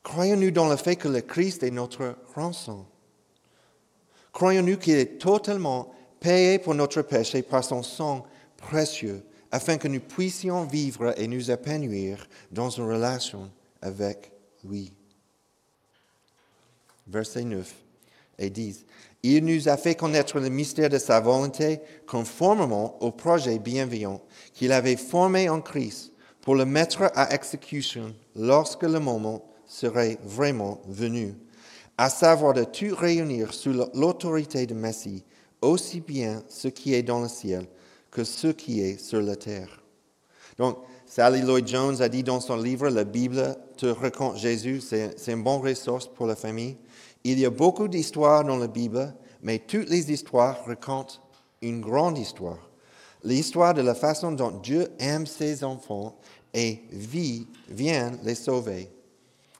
Croyons-nous 0.03 0.51
dans 0.51 0.69
le 0.69 0.77
fait 0.77 0.97
que 0.97 1.09
le 1.09 1.21
Christ 1.21 1.63
est 1.63 1.71
notre 1.71 2.17
rançon? 2.35 2.87
Croyons-nous 4.33 4.79
qu'il 4.79 4.97
est 4.97 5.19
totalement 5.21 5.95
payé 6.21 6.59
pour 6.59 6.75
notre 6.75 7.03
péché 7.03 7.43
par 7.43 7.63
son 7.63 7.83
sang 7.83 8.27
précieux 8.57 9.25
afin 9.51 9.79
que 9.79 9.89
nous 9.89 10.01
puissions 10.01 10.65
vivre 10.65 11.15
et 11.17 11.29
nous 11.29 11.51
épanouir 11.51 12.29
dans 12.51 12.71
une 12.71 12.85
relation 12.85 13.51
avec 13.83 14.33
lui. 14.65 14.93
Verset 17.07 17.45
9 17.45 17.75
et 18.39 18.51
10. 18.51 18.85
Il 19.23 19.45
nous 19.45 19.69
a 19.69 19.77
fait 19.77 19.95
connaître 19.95 20.39
le 20.39 20.49
mystère 20.49 20.89
de 20.89 20.99
sa 20.99 21.21
volonté 21.21 21.81
conformément 22.07 22.97
au 23.03 23.11
projet 23.11 23.59
bienveillant 23.59 24.21
qu'il 24.53 24.73
avait 24.73 24.97
formé 24.97 25.49
en 25.49 25.61
Christ 25.61 26.13
pour 26.41 26.55
le 26.55 26.65
mettre 26.65 27.11
à 27.15 27.35
exécution 27.35 28.15
lorsque 28.37 28.85
le 28.85 29.01
moment 29.01 29.43
serait 29.67 30.19
vraiment 30.23 30.81
venu, 30.87 31.35
à 31.99 32.09
savoir 32.09 32.55
de 32.55 32.63
tout 32.63 32.95
réunir 32.95 33.53
sous 33.53 33.73
l'autorité 33.73 34.65
de 34.67 34.75
Messie, 34.75 35.25
aussi 35.61 36.01
bien 36.01 36.45
ce 36.49 36.69
qui 36.69 36.95
est 36.95 37.03
dans 37.03 37.21
le 37.21 37.29
ciel 37.29 37.67
que 38.17 38.25
ce 38.25 38.47
qui 38.47 38.81
est 38.81 38.99
sur 38.99 39.21
la 39.21 39.37
terre. 39.37 39.83
Donc, 40.57 40.79
Sally 41.05 41.43
Lloyd 41.43 41.69
Jones 41.69 42.01
a 42.01 42.09
dit 42.09 42.23
dans 42.23 42.41
son 42.41 42.57
livre, 42.57 42.89
La 42.89 43.05
Bible 43.05 43.55
te 43.77 43.85
raconte 43.85 44.39
Jésus, 44.39 44.81
c'est 44.81 45.13
une 45.29 45.43
bonne 45.43 45.61
ressource 45.61 46.09
pour 46.09 46.27
la 46.27 46.35
famille. 46.35 46.79
Il 47.25 47.39
y 47.39 47.45
a 47.45 47.51
beaucoup 47.51 47.89
d'histoires 47.89 48.43
dans 48.43 48.57
la 48.57 48.69
Bible, 48.69 49.15
mais 49.43 49.59
toutes 49.59 49.91
les 49.91 50.11
histoires 50.11 50.65
racontent 50.65 51.17
une 51.61 51.83
grande 51.83 52.17
histoire. 52.17 52.71
L'histoire 53.23 53.75
de 53.75 53.83
la 53.83 53.95
façon 53.95 54.33
dont 54.33 54.51
Dieu 54.51 54.89
aime 54.99 55.27
ses 55.27 55.63
enfants 55.63 56.17
et 56.55 56.85
vit, 56.91 57.47
vient 57.69 58.13
les 58.23 58.35
sauver. 58.35 58.89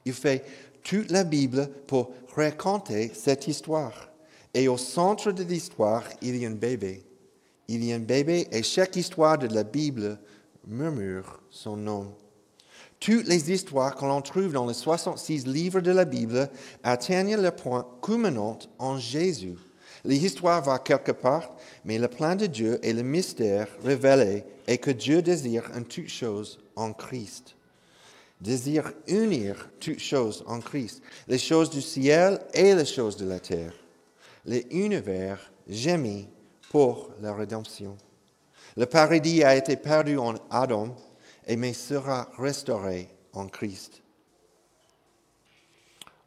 Il 0.07 0.15
fait 0.15 0.43
toute 0.83 1.11
la 1.11 1.25
Bible 1.25 1.69
pour 1.87 2.11
raconter 2.35 3.13
cette 3.13 3.49
histoire. 3.49 4.09
Et 4.55 4.67
au 4.67 4.79
centre 4.79 5.31
de 5.31 5.43
l'histoire, 5.43 6.05
il 6.23 6.37
y 6.37 6.47
a 6.47 6.49
un 6.49 6.53
bébé 6.53 7.07
il 7.69 7.85
y 7.85 7.93
a 7.93 7.97
un 7.97 8.01
bébé 8.01 8.49
et 8.53 8.63
chaque 8.63 8.97
histoire 8.97 9.39
de 9.39 9.53
la 9.53 9.65
Bible 9.65 10.19
murmure 10.67 11.41
son 11.51 11.77
nom. 11.77 12.15
Toutes 13.01 13.27
les 13.29 13.53
histoires 13.53 13.95
que 13.95 14.05
l'on 14.05 14.23
trouve 14.23 14.53
dans 14.53 14.67
les 14.67 14.75
66 14.75 15.47
livres 15.47 15.81
de 15.81 15.91
la 15.91 16.05
Bible 16.05 16.49
atteignent 16.83 17.37
le 17.37 17.51
point 17.51 17.87
culminant 18.03 18.59
en 18.79 18.99
Jésus. 18.99 19.57
L'histoire 20.05 20.63
va 20.63 20.79
quelque 20.79 21.13
part, 21.13 21.57
mais 21.85 21.99
le 21.99 22.09
plan 22.09 22.37
de 22.37 22.47
Dieu 22.47 22.79
et 22.83 22.93
le 22.93 23.03
mystère 23.03 23.69
révélé 23.83 24.45
est 24.67 24.79
que 24.79 24.91
Dieu 24.91 25.21
désire 25.21 25.71
en 25.77 25.83
toutes 25.83 26.09
choses 26.09 26.59
en 26.77 26.93
Christ. 26.93 27.57
Désire 28.41 28.93
unir 29.09 29.71
toutes 29.81 29.99
choses 29.99 30.45
en 30.47 30.61
Christ, 30.61 31.03
les 31.27 31.39
choses 31.39 31.71
du 31.71 31.83
ciel 31.83 32.39
et 32.55 32.75
les 32.75 32.85
choses 32.85 33.17
de 33.17 33.27
la 33.27 33.41
terre. 33.41 33.73
L'univers 34.45 35.51
gémit 35.69 36.29
pour 36.77 37.09
la 37.23 37.33
rédemption. 37.33 37.97
Le 38.77 38.85
paradis 38.85 39.43
a 39.43 39.57
été 39.57 39.77
perdu 39.77 40.19
en 40.19 40.35
Adam, 40.51 40.95
et 41.47 41.57
mais 41.57 41.73
sera 41.73 42.29
restauré 42.37 43.09
en 43.33 43.47
Christ. 43.47 44.03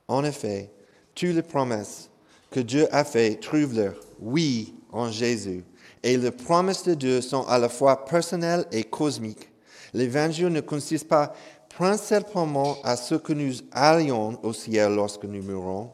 En 0.08 0.24
effet, 0.24 0.72
toutes 1.13 1.36
les 1.36 1.44
promesses 1.44 2.10
que 2.50 2.62
Dieu 2.62 2.88
a 2.91 3.03
faites 3.03 3.41
trouvent 3.41 3.75
leur 3.75 3.94
oui 4.20 4.74
en 4.91 5.12
Jésus. 5.12 5.63
Et 6.01 6.18
les 6.18 6.32
promesses 6.32 6.84
de 6.84 6.96
Dieu 6.96 7.22
sont 7.22 7.46
à 7.46 7.60
la 7.60 7.70
fois 7.70 8.03
personnelles 8.06 8.65
et 8.72 8.86
cosmiques. 8.86 9.51
L'évangile 9.94 10.48
ne 10.48 10.62
consiste 10.62 11.08
pas 11.08 11.32
principalement 11.77 12.82
à 12.84 12.96
ce 12.96 13.13
que 13.13 13.34
nous 13.34 13.53
allions 13.72 14.39
au 14.41 14.53
ciel 14.53 14.96
lorsque 14.96 15.25
nous 15.25 15.44
mourrons, 15.44 15.91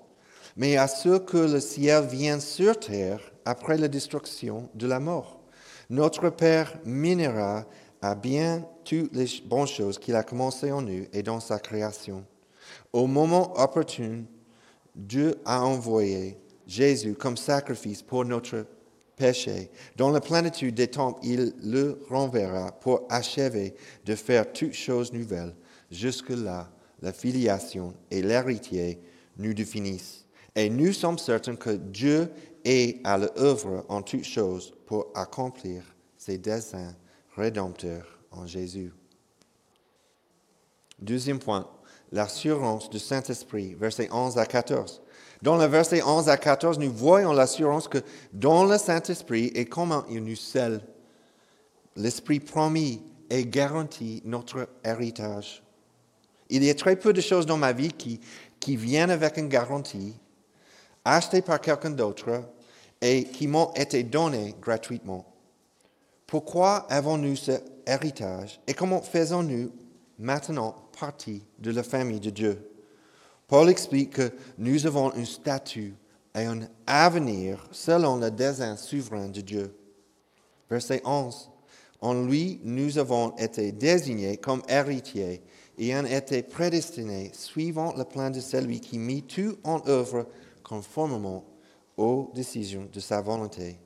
mais 0.55 0.77
à 0.77 0.88
ce 0.88 1.17
que 1.17 1.39
le 1.39 1.59
ciel 1.59 2.05
vient 2.05 2.39
sur 2.39 2.79
terre 2.79 3.19
après 3.45 3.77
la 3.77 3.87
destruction 3.87 4.69
de 4.73 4.87
la 4.87 4.99
mort. 4.99 5.39
Notre 5.89 6.29
Père 6.29 6.79
minera 6.83 7.65
à 8.01 8.15
bien 8.15 8.65
toutes 8.83 9.15
les 9.15 9.27
bonnes 9.45 9.67
choses 9.67 9.97
qu'il 9.97 10.15
a 10.15 10.23
commencées 10.23 10.71
en 10.71 10.81
nous 10.81 11.05
et 11.13 11.23
dans 11.23 11.39
sa 11.39 11.59
création. 11.59 12.25
Au 12.91 13.07
moment 13.07 13.59
opportun, 13.59 14.23
Dieu 14.95 15.35
a 15.45 15.61
envoyé 15.63 16.37
Jésus 16.67 17.15
comme 17.15 17.37
sacrifice 17.37 18.01
pour 18.01 18.25
notre 18.25 18.65
péché. 19.15 19.69
Dans 19.95 20.09
la 20.09 20.21
plénitude 20.21 20.75
des 20.75 20.87
temps, 20.87 21.17
il 21.23 21.53
le 21.63 21.99
renverra 22.09 22.71
pour 22.71 23.03
achever 23.09 23.75
de 24.05 24.15
faire 24.15 24.51
toutes 24.51 24.73
choses 24.73 25.13
nouvelles. 25.13 25.55
Jusque-là, 25.91 26.69
la 27.01 27.13
filiation 27.13 27.93
et 28.09 28.21
l'héritier 28.21 28.99
nous 29.37 29.53
définissent. 29.53 30.25
Et 30.55 30.69
nous 30.69 30.93
sommes 30.93 31.17
certains 31.17 31.55
que 31.55 31.71
Dieu 31.71 32.31
et 32.63 33.01
à 33.03 33.17
l'œuvre 33.17 33.85
en 33.89 34.01
toutes 34.01 34.24
choses 34.24 34.74
pour 34.85 35.07
accomplir 35.13 35.83
ses 36.17 36.38
desseins 36.38 36.95
rédempteurs 37.35 38.19
en 38.31 38.47
Jésus. 38.47 38.93
Deuxième 41.00 41.39
point, 41.39 41.69
l'assurance 42.12 42.89
du 42.89 43.00
Saint-Esprit, 43.00 43.75
versets 43.75 44.09
11 44.12 44.38
à 44.38 44.45
14. 44.45 45.01
Dans 45.41 45.57
le 45.57 45.65
verset 45.65 46.01
11 46.01 46.29
à 46.29 46.38
14, 46.38 46.79
nous 46.79 46.91
voyons 46.91 47.33
l'assurance 47.33 47.88
que 47.88 48.00
dans 48.31 48.63
le 48.63 48.77
Saint-Esprit 48.77 49.51
et 49.53 49.65
comment 49.65 50.05
il 50.09 50.24
nous 50.24 50.35
scelle, 50.35 50.81
l'Esprit 51.95 52.39
promis 52.39 53.03
et 53.29 53.45
garantit 53.45 54.21
notre 54.25 54.69
héritage. 54.83 55.63
Il 56.50 56.63
y 56.63 56.69
a 56.69 56.75
très 56.75 56.95
peu 56.95 57.12
de 57.12 57.21
choses 57.21 57.45
dans 57.45 57.57
ma 57.57 57.74
vie 57.74 57.91
qui, 57.91 58.21
qui 58.59 58.75
viennent 58.75 59.12
avec 59.12 59.38
une 59.38 59.50
garantie, 59.50 60.15
achetée 61.05 61.41
par 61.41 61.62
quelqu'un 61.62 61.91
d'autre, 61.91 62.43
et 63.01 63.25
qui 63.25 63.47
m'ont 63.47 63.71
été 63.75 64.03
donnés 64.03 64.55
gratuitement. 64.59 65.25
Pourquoi 66.25 66.88
avons-nous 66.89 67.35
ce 67.35 67.51
héritage 67.85 68.59
et 68.65 68.74
comment 68.74 69.01
faisons-nous 69.01 69.71
maintenant 70.17 70.75
partie 71.00 71.43
de 71.59 71.71
la 71.71 71.83
famille 71.83 72.19
de 72.19 72.31
Dieu? 72.31 72.71
Paul 73.47 73.69
explique 73.69 74.13
que 74.13 74.31
nous 74.57 74.88
avons 74.88 75.13
un 75.13 75.25
statut 75.25 75.93
et 76.33 76.45
un 76.45 76.62
avenir 76.88 77.67
selon 77.71 78.17
le 78.17 78.31
dessein 78.31 78.75
souverain 78.75 79.27
de 79.27 79.41
Dieu. 79.41 79.75
Verset 80.69 81.01
11. 81.05 81.51
En 82.01 82.13
lui, 82.24 82.59
nous 82.63 82.97
avons 82.97 83.35
été 83.38 83.71
désignés 83.71 84.38
comme 84.38 84.63
héritiers 84.67 85.43
et 85.77 85.95
ont 85.95 86.05
été 86.05 86.41
prédestinés 86.41 87.31
suivant 87.33 87.93
le 87.95 88.03
plan 88.03 88.31
de 88.31 88.39
celui 88.39 88.79
qui 88.79 88.97
mit 88.97 89.24
tout 89.24 89.57
en 89.63 89.81
œuvre 89.88 90.25
conformément 90.67 91.45
aux 91.95 92.31
décisions 92.34 92.89
de 92.91 93.00
sa 93.00 93.22
volonté, 93.22 93.77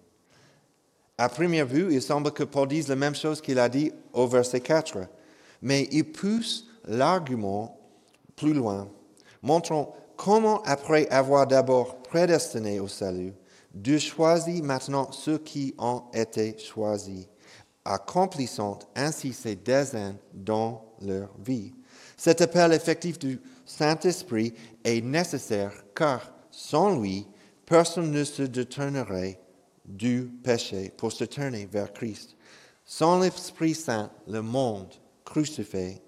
À 1.18 1.28
première 1.28 1.66
vue, 1.66 1.94
il 1.94 2.02
semble 2.02 2.32
que 2.32 2.46
Paul 2.46 2.70
dise 2.70 2.88
la 2.88 2.96
même 2.96 3.14
chose 3.14 3.42
qu'il 3.42 3.60
a 3.60 3.68
dit 3.68 3.92
au 4.14 4.26
verset 4.26 4.62
4, 4.62 5.00
mais 5.62 5.90
il 5.92 6.06
pousse 6.06 6.70
l'argument 6.86 7.78
plus 8.38 8.54
loin, 8.54 8.88
montrant 9.42 9.94
comment, 10.16 10.62
après 10.64 11.10
avoir 11.10 11.46
d'abord 11.46 12.02
prédestiné 12.04 12.80
au 12.80 12.88
salut, 12.88 13.34
Dieu 13.74 14.00
choisit 14.00 14.64
maintenant 14.64 15.12
ceux 15.12 15.38
qui 15.38 15.76
ont 15.78 16.04
été 16.14 16.58
choisis, 16.58 17.28
accomplissant 17.84 18.80
ainsi 18.96 19.34
ses 19.34 19.58
désirs 19.58 20.16
dans 20.34 20.86
leur 21.02 21.30
vie. 21.46 21.74
Cet 22.16 22.40
appel 22.40 22.72
effectif 22.72 23.20
du 23.20 23.42
Saint-Esprit 23.66 24.54
est 24.86 25.02
nécessaire 25.02 25.74
car 25.94 26.39
sans 26.52 27.00
lui, 27.00 27.28
personne 27.66 28.12
ne 28.12 28.24
se 28.24 28.44
détournerait 28.44 29.40
du 29.86 30.32
péché 30.44 30.92
pour 30.96 31.12
se 31.12 31.24
tourner 31.24 31.66
vers 31.66 31.94
Christ. 31.94 32.36
Sans 32.86 33.20
l'Esprit 33.20 33.76
Saint, 33.76 34.12
le 34.28 34.42
monde 34.42 34.94
crucifie, 35.26 36.00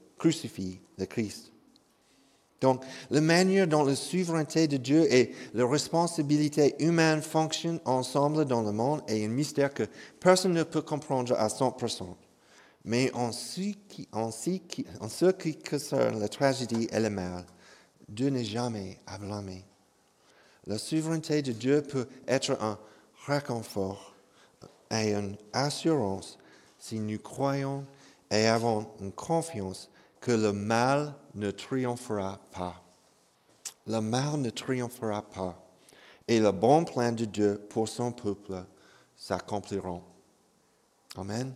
le 0.97 1.05
Christ. 1.05 1.51
Donc, 2.61 2.83
la 3.09 3.21
manière 3.21 3.67
dont 3.67 3.83
la 3.83 3.95
souveraineté 3.95 4.67
de 4.67 4.77
Dieu 4.77 5.11
et 5.11 5.33
la 5.53 5.67
responsabilité 5.67 6.75
humaine 6.79 7.21
fonctionnent 7.21 7.79
ensemble 7.85 8.45
dans 8.45 8.61
le 8.61 8.71
monde 8.71 9.01
est 9.07 9.25
un 9.25 9.29
mystère 9.29 9.73
que 9.73 9.83
personne 10.19 10.53
ne 10.53 10.63
peut 10.63 10.83
comprendre 10.83 11.33
à 11.33 11.47
100%. 11.47 12.15
Mais 12.85 13.11
en 13.13 13.31
ce 13.31 13.73
qui, 13.87 14.07
en 14.11 14.31
ce 14.31 15.31
qui 15.31 15.57
concerne 15.57 16.19
la 16.19 16.29
tragédie 16.29 16.87
et 16.91 16.99
le 16.99 17.09
mal, 17.09 17.45
Dieu 18.07 18.29
n'est 18.29 18.45
jamais 18.45 18.99
à 19.07 19.17
blâmer. 19.17 19.65
La 20.71 20.77
souveraineté 20.77 21.41
de 21.41 21.51
Dieu 21.51 21.81
peut 21.81 22.07
être 22.29 22.51
un 22.61 22.79
réconfort 23.27 24.13
et 24.89 25.13
une 25.13 25.35
assurance 25.51 26.37
si 26.79 26.97
nous 26.97 27.19
croyons 27.19 27.85
et 28.31 28.47
avons 28.47 28.87
une 29.01 29.11
confiance 29.11 29.89
que 30.21 30.31
le 30.31 30.53
mal 30.53 31.13
ne 31.35 31.51
triomphera 31.51 32.39
pas. 32.53 32.81
Le 33.85 33.99
mal 33.99 34.39
ne 34.39 34.49
triomphera 34.49 35.23
pas 35.23 35.61
et 36.25 36.39
le 36.39 36.53
bon 36.53 36.85
plan 36.85 37.11
de 37.11 37.25
Dieu 37.25 37.61
pour 37.69 37.89
son 37.89 38.13
peuple 38.13 38.63
s'accompliront. 39.17 40.03
Amen. 41.17 41.53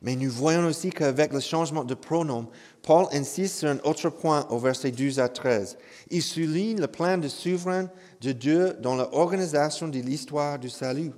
Mais 0.00 0.14
nous 0.14 0.30
voyons 0.30 0.66
aussi 0.66 0.90
qu'avec 0.90 1.32
le 1.32 1.40
changement 1.40 1.82
de 1.82 1.94
pronom, 1.94 2.46
Paul 2.82 3.06
insiste 3.12 3.60
sur 3.60 3.68
un 3.68 3.78
autre 3.84 4.10
point 4.10 4.46
au 4.50 4.58
verset 4.58 4.90
12 4.90 5.20
à 5.20 5.28
13. 5.28 5.78
Il 6.10 6.22
souligne 6.22 6.80
le 6.80 6.88
plan 6.88 7.16
de 7.16 7.28
souverain 7.28 7.88
de 8.20 8.32
Dieu 8.32 8.76
dans 8.80 8.96
l'organisation 8.96 9.88
de 9.88 10.00
l'histoire 10.00 10.58
du 10.58 10.68
salut. 10.68 11.12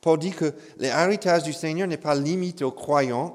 Paul 0.00 0.18
dit 0.18 0.30
que 0.30 0.54
l'héritage 0.78 1.42
du 1.42 1.52
Seigneur 1.52 1.86
n'est 1.86 1.96
pas 1.96 2.14
limité 2.14 2.64
aux 2.64 2.72
croyants 2.72 3.32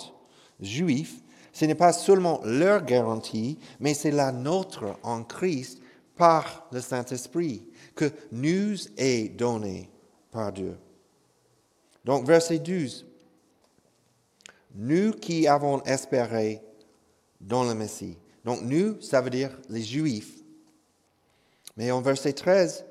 juifs, 0.60 1.22
ce 1.54 1.66
n'est 1.66 1.76
pas 1.76 1.94
seulement 1.94 2.42
leur 2.46 2.84
garantie, 2.84 3.60
mais 3.80 3.94
c'est 3.94 4.12
la 4.12 4.32
nôtre 4.32 4.98
en 5.04 5.24
Christ 5.24 5.80
par 6.16 6.68
le 6.72 6.82
Saint-Esprit 6.82 7.64
que 7.94 8.12
nous 8.32 8.76
est 8.98 9.30
donné 9.36 9.90
par 10.32 10.52
Dieu. 10.52 10.78
Donc 12.06 12.26
verset 12.26 12.60
12 12.60 13.06
nous 14.76 15.12
qui 15.12 15.48
avons 15.48 15.84
espéré 15.84 16.62
dans 17.42 17.64
le 17.64 17.74
Messie. 17.74 18.18
Donc 18.46 18.62
nous, 18.62 19.02
ça 19.02 19.22
veut 19.22 19.30
dire 19.30 19.58
les 19.70 19.84
Juifs. 19.84 20.40
Mais 21.78 21.92
en 21.92 22.02
verset 22.02 22.34
13, 22.34 22.86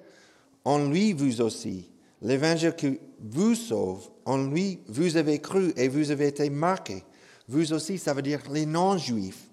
en 0.65 0.87
lui 0.89 1.13
vous 1.13 1.41
aussi, 1.41 1.91
l'évangile 2.23 2.75
qui 2.75 2.99
vous 3.21 3.55
sauve, 3.55 4.11
en 4.25 4.39
lui 4.39 4.81
vous 4.89 5.17
avez 5.17 5.39
cru 5.39 5.73
et 5.77 5.89
vous 5.89 6.11
avez 6.11 6.29
été 6.29 6.51
marqués. 6.51 7.05
Vous 7.49 7.73
aussi, 7.73 7.99
ça 7.99 8.15
veut 8.15 8.23
dire 8.23 8.43
les 8.51 8.67
non-juifs. 8.67 9.49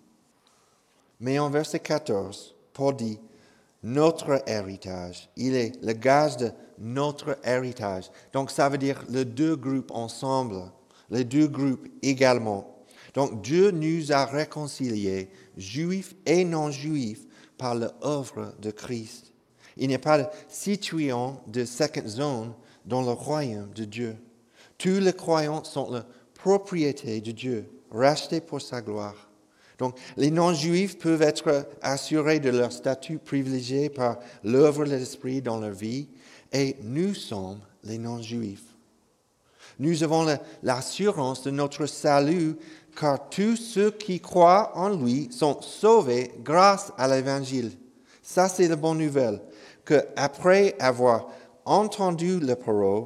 Mais 1.20 1.40
en 1.40 1.50
verset 1.50 1.80
14, 1.80 2.56
Paul 2.74 2.96
dit, 2.96 3.20
notre 3.84 4.44
héritage, 4.48 5.30
il 5.36 5.56
est 5.56 5.84
le 5.84 5.94
gage 5.94 6.38
de 6.38 6.52
notre 6.78 7.38
héritage. 7.44 8.12
Donc 8.34 8.52
ça 8.52 8.70
veut 8.70 8.78
dire 8.78 9.04
les 9.10 9.26
deux 9.26 9.56
groupes 9.56 9.92
ensemble 9.92 10.72
les 11.10 11.24
deux 11.24 11.48
groupes 11.48 11.88
également. 12.02 12.77
Donc 13.17 13.41
Dieu 13.41 13.71
nous 13.71 14.12
a 14.12 14.25
réconciliés, 14.25 15.32
juifs 15.58 16.13
et 16.27 16.45
non-juifs, 16.45 17.25
par 17.58 17.73
l'œuvre 17.73 18.53
de 18.62 18.69
Christ. 18.69 19.34
Il 19.75 19.88
n'y 19.88 19.95
a 19.95 19.99
pas 19.99 20.19
de 20.19 21.51
de 21.51 21.65
second 21.65 22.08
zone 22.08 22.53
dans 22.86 23.01
le 23.01 23.10
royaume 23.10 23.73
de 23.73 23.86
Dieu. 23.86 24.15
Tous 24.77 24.99
les 24.99 25.13
croyants 25.13 25.63
sont 25.63 25.89
la 25.89 26.06
propriété 26.36 27.19
de 27.19 27.32
Dieu, 27.32 27.67
rachetés 27.89 28.39
pour 28.39 28.62
sa 28.62 28.84
gloire. 28.84 29.32
Donc, 29.80 29.97
les 30.15 30.30
non-juifs 30.30 30.99
peuvent 30.99 31.23
être 31.23 31.67
assurés 31.82 32.39
de 32.39 32.51
leur 32.51 32.71
statut 32.71 33.17
privilégié 33.17 33.89
par 33.89 34.19
l'œuvre 34.43 34.86
de 34.86 34.91
l'Esprit 34.91 35.41
dans 35.41 35.60
leur 35.60 35.71
vie, 35.71 36.08
et 36.53 36.75
nous 36.84 37.15
sommes 37.15 37.62
les 37.84 37.97
non-juifs. 37.97 38.77
Nous 39.80 40.03
avons 40.03 40.25
l'assurance 40.63 41.43
de 41.43 41.51
notre 41.51 41.86
salut 41.86 42.56
car 43.00 43.30
tous 43.30 43.56
ceux 43.56 43.92
qui 43.92 44.20
croient 44.20 44.72
en 44.76 44.90
lui 44.90 45.30
sont 45.32 45.62
sauvés 45.62 46.32
grâce 46.44 46.92
à 46.98 47.08
l'Évangile. 47.08 47.72
Ça, 48.24 48.50
c'est 48.50 48.68
la 48.68 48.76
bonne 48.76 48.98
nouvelle, 48.98 49.40
que 49.86 50.04
après 50.16 50.76
avoir 50.80 51.28
entendu 51.64 52.40
la 52.40 52.56
parole 52.56 53.06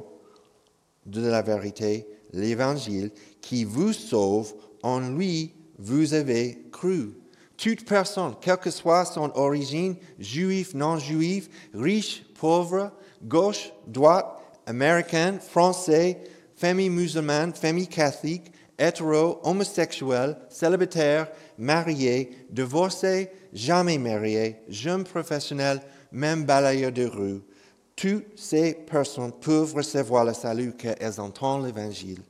de 1.04 1.26
la 1.26 1.42
vérité, 1.42 2.06
l'Évangile, 2.32 3.10
qui 3.40 3.64
vous 3.64 3.92
sauve, 3.92 4.54
en 4.82 5.00
lui 5.00 5.54
vous 5.78 6.14
avez 6.14 6.66
cru. 6.72 7.12
Toute 7.56 7.84
personne, 7.84 8.34
quelle 8.40 8.56
que 8.56 8.70
soit 8.70 9.04
son 9.04 9.30
origine, 9.34 9.96
juif, 10.18 10.74
non 10.74 10.98
juif, 10.98 11.48
riche, 11.74 12.24
pauvre, 12.40 12.90
gauche, 13.22 13.72
droite, 13.86 14.38
américain, 14.66 15.38
français, 15.38 16.18
famille 16.56 16.88
musulmane, 16.90 17.52
famille 17.52 17.88
catholique, 17.88 18.52
hétéro, 18.82 19.38
homosexuel, 19.44 20.36
célibataire, 20.48 21.28
marié, 21.58 22.46
divorcé, 22.50 23.30
jamais 23.52 23.98
marié, 23.98 24.56
jeune 24.68 25.04
professionnel, 25.04 25.80
même 26.10 26.44
balayeur 26.44 26.92
de 26.92 27.06
rue. 27.06 27.42
Toutes 27.94 28.38
ces 28.38 28.74
personnes 28.74 29.32
peuvent 29.32 29.74
recevoir 29.74 30.24
le 30.24 30.32
salut 30.32 30.72
qu'elles 30.72 31.20
entendent 31.20 31.66
l'Évangile 31.66 32.22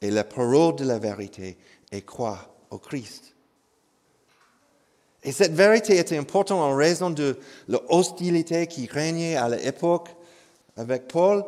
et 0.00 0.10
la 0.10 0.24
parole 0.24 0.76
de 0.76 0.84
la 0.84 0.98
vérité 0.98 1.56
et 1.92 2.02
croient 2.02 2.54
au 2.70 2.78
Christ. 2.78 3.34
Et 5.22 5.32
cette 5.32 5.54
vérité 5.54 5.98
était 5.98 6.18
importante 6.18 6.60
en 6.60 6.74
raison 6.74 7.10
de 7.10 7.38
l'hostilité 7.68 8.66
qui 8.66 8.86
régnait 8.86 9.36
à 9.36 9.48
l'époque 9.48 10.10
avec 10.76 11.08
Paul 11.08 11.44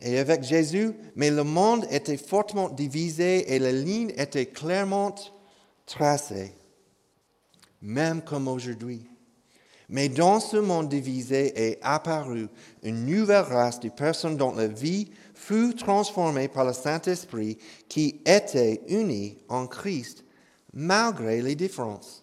et 0.00 0.18
avec 0.18 0.42
Jésus, 0.42 0.92
mais 1.16 1.30
le 1.30 1.44
monde 1.44 1.86
était 1.90 2.16
fortement 2.16 2.68
divisé 2.68 3.54
et 3.54 3.58
la 3.58 3.72
ligne 3.72 4.12
était 4.16 4.46
clairement 4.46 5.14
tracée, 5.86 6.52
même 7.82 8.22
comme 8.22 8.48
aujourd'hui. 8.48 9.06
Mais 9.88 10.08
dans 10.08 10.38
ce 10.38 10.58
monde 10.58 10.88
divisé 10.88 11.52
est 11.56 11.78
apparue 11.82 12.48
une 12.82 13.06
nouvelle 13.06 13.44
race 13.44 13.80
de 13.80 13.88
personnes 13.88 14.36
dont 14.36 14.54
la 14.54 14.66
vie 14.66 15.10
fut 15.34 15.74
transformée 15.74 16.48
par 16.48 16.66
le 16.66 16.74
Saint-Esprit 16.74 17.56
qui 17.88 18.20
étaient 18.26 18.82
unis 18.88 19.38
en 19.48 19.66
Christ 19.66 20.24
malgré 20.74 21.40
les 21.40 21.54
différences. 21.54 22.22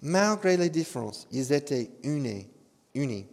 Malgré 0.00 0.56
les 0.56 0.70
différences, 0.70 1.26
ils 1.30 1.52
étaient 1.52 1.90
unis. 2.04 2.48
unis. 2.94 3.26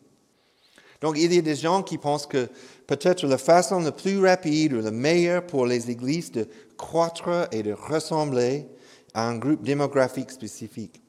Donc 1.01 1.17
il 1.17 1.33
y 1.33 1.37
a 1.37 1.41
des 1.41 1.55
gens 1.55 1.83
qui 1.83 1.97
pensent 1.97 2.25
que 2.25 2.47
peut-être 2.87 3.25
la 3.27 3.37
façon 3.37 3.79
la 3.79 3.91
plus 3.91 4.19
rapide 4.19 4.73
ou 4.73 4.81
la 4.81 4.91
meilleure 4.91 5.45
pour 5.45 5.65
les 5.65 5.91
églises 5.91 6.31
de 6.31 6.47
croître 6.77 7.47
et 7.51 7.63
de 7.63 7.73
ressembler 7.73 8.67
à 9.13 9.27
un 9.27 9.37
groupe 9.37 9.63
démographique 9.63 10.31
spécifique. 10.31 11.01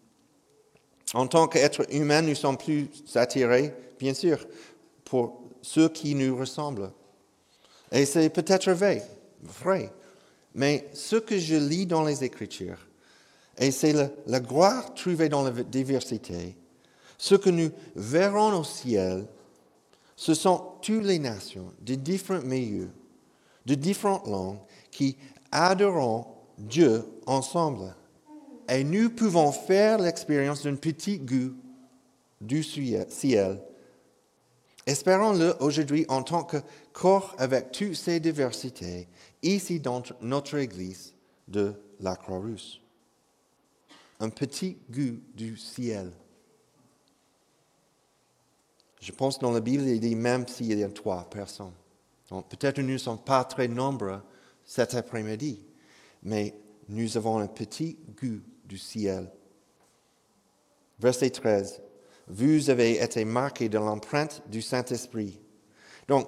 En 1.14 1.26
tant 1.26 1.46
qu'être 1.46 1.86
humain, 1.92 2.22
nous 2.22 2.34
sommes 2.34 2.56
plus 2.56 2.88
attirés, 3.14 3.72
bien 3.98 4.14
sûr, 4.14 4.44
pour 5.04 5.42
ceux 5.62 5.88
qui 5.88 6.14
nous 6.14 6.36
ressemblent. 6.36 6.90
Et 7.92 8.04
c'est 8.04 8.28
peut-être 8.28 8.70
vrai, 8.72 9.02
vrai. 9.42 9.92
Mais 10.54 10.88
ce 10.92 11.16
que 11.16 11.38
je 11.38 11.54
lis 11.54 11.86
dans 11.86 12.04
les 12.04 12.24
Écritures, 12.24 12.86
et 13.58 13.70
c'est 13.70 13.94
la 14.26 14.40
gloire 14.40 14.94
trouvée 14.94 15.28
dans 15.28 15.44
la 15.44 15.50
diversité, 15.50 16.56
ce 17.18 17.34
que 17.34 17.50
nous 17.50 17.70
verrons 17.94 18.58
au 18.58 18.64
ciel, 18.64 19.26
ce 20.16 20.34
sont 20.34 20.72
toutes 20.82 21.04
les 21.04 21.18
nations 21.18 21.72
de 21.80 21.94
différents 21.94 22.42
milieux, 22.42 22.90
de 23.66 23.74
différentes 23.74 24.26
langues 24.26 24.58
qui 24.90 25.16
adoreront 25.52 26.26
Dieu 26.58 27.04
ensemble. 27.26 27.94
Et 28.68 28.82
nous 28.82 29.10
pouvons 29.10 29.52
faire 29.52 29.98
l'expérience 29.98 30.64
d'un 30.64 30.74
petit 30.74 31.18
goût 31.18 31.54
du 32.40 32.62
ciel 32.64 33.60
Espérons-le 34.86 35.56
aujourd'hui 35.58 36.06
en 36.08 36.22
tant 36.22 36.44
que 36.44 36.58
corps 36.92 37.34
avec 37.38 37.72
toutes 37.72 37.96
ces 37.96 38.20
diversités, 38.20 39.08
ici 39.42 39.80
dans 39.80 40.00
notre 40.20 40.58
Église 40.58 41.12
de 41.48 41.74
la 41.98 42.14
Croix-Rousse. 42.14 42.80
Un 44.20 44.30
petit 44.30 44.78
goût 44.88 45.20
du 45.34 45.56
ciel. 45.56 46.12
Je 49.00 49.12
pense 49.12 49.38
dans 49.38 49.52
la 49.52 49.60
Bible, 49.60 49.84
il 49.84 50.00
dit 50.00 50.16
même 50.16 50.46
s'il 50.46 50.78
y 50.78 50.82
a 50.82 50.88
trois 50.88 51.28
personnes. 51.28 51.72
Peut-être 52.28 52.80
nous 52.80 52.94
ne 52.94 52.98
sommes 52.98 53.22
pas 53.22 53.44
très 53.44 53.68
nombreux 53.68 54.20
cet 54.64 54.94
après-midi, 54.94 55.64
mais 56.22 56.54
nous 56.88 57.16
avons 57.16 57.38
un 57.38 57.46
petit 57.46 57.98
goût 58.20 58.40
du 58.64 58.78
ciel. 58.78 59.30
Verset 60.98 61.30
13. 61.30 61.82
Vous 62.28 62.70
avez 62.70 63.02
été 63.02 63.24
marqués 63.24 63.68
de 63.68 63.78
l'empreinte 63.78 64.42
du 64.48 64.60
Saint-Esprit. 64.60 65.40
Donc, 66.08 66.26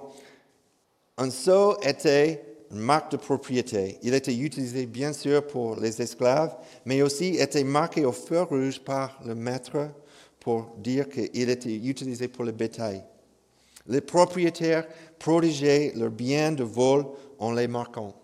un 1.17 1.29
sceau 1.29 1.77
était 1.81 2.45
une 2.71 2.79
marque 2.79 3.11
de 3.11 3.17
propriété. 3.17 3.97
Il 4.03 4.13
était 4.13 4.35
utilisé 4.35 4.85
bien 4.85 5.11
sûr 5.11 5.45
pour 5.45 5.75
les 5.77 6.01
esclaves, 6.01 6.55
mais 6.85 7.01
aussi 7.01 7.35
était 7.35 7.63
marqué 7.63 8.05
au 8.05 8.11
feu 8.11 8.43
rouge 8.43 8.79
par 8.79 9.19
le 9.25 9.35
maître 9.35 9.89
pour 10.49 10.73
dire 10.77 11.07
qu'il 11.07 11.47
était 11.47 11.75
utilisé 11.75 12.27
pour 12.27 12.43
le 12.43 12.51
bétail. 12.51 13.03
Les 13.85 14.01
propriétaires 14.01 14.87
protégeaient 15.19 15.93
leurs 15.95 16.09
biens 16.09 16.51
de 16.51 16.63
vol 16.63 17.05
en 17.37 17.51
les 17.51 17.67
marquant. 17.67 18.15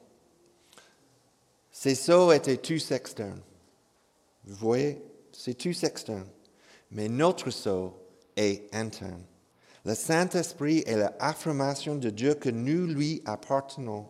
Ces 1.71 1.93
sceaux 1.93 2.31
étaient 2.31 2.57
tous 2.57 2.89
externes. 2.89 3.43
Vous 4.43 4.55
voyez, 4.55 5.03
c'est 5.31 5.53
tous 5.53 5.83
externes. 5.83 6.25
Mais 6.89 7.09
notre 7.09 7.51
sceau 7.51 7.93
est 8.35 8.73
interne. 8.73 9.21
Le 9.85 9.93
Saint-Esprit 9.93 10.83
est 10.87 10.97
l'affirmation 10.97 11.93
de 11.93 12.09
Dieu 12.09 12.33
que 12.33 12.49
nous 12.49 12.87
lui 12.87 13.21
appartenons 13.25 14.07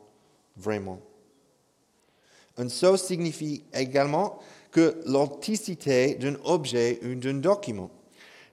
vraiment. 0.55 1.01
Un 2.55 2.69
sceau 2.69 2.95
signifie 2.95 3.65
également 3.73 4.39
que 4.71 5.01
l'authenticité 5.05 6.15
d'un 6.15 6.37
objet 6.45 7.01
ou 7.03 7.15
d'un 7.15 7.41
document. 7.41 7.91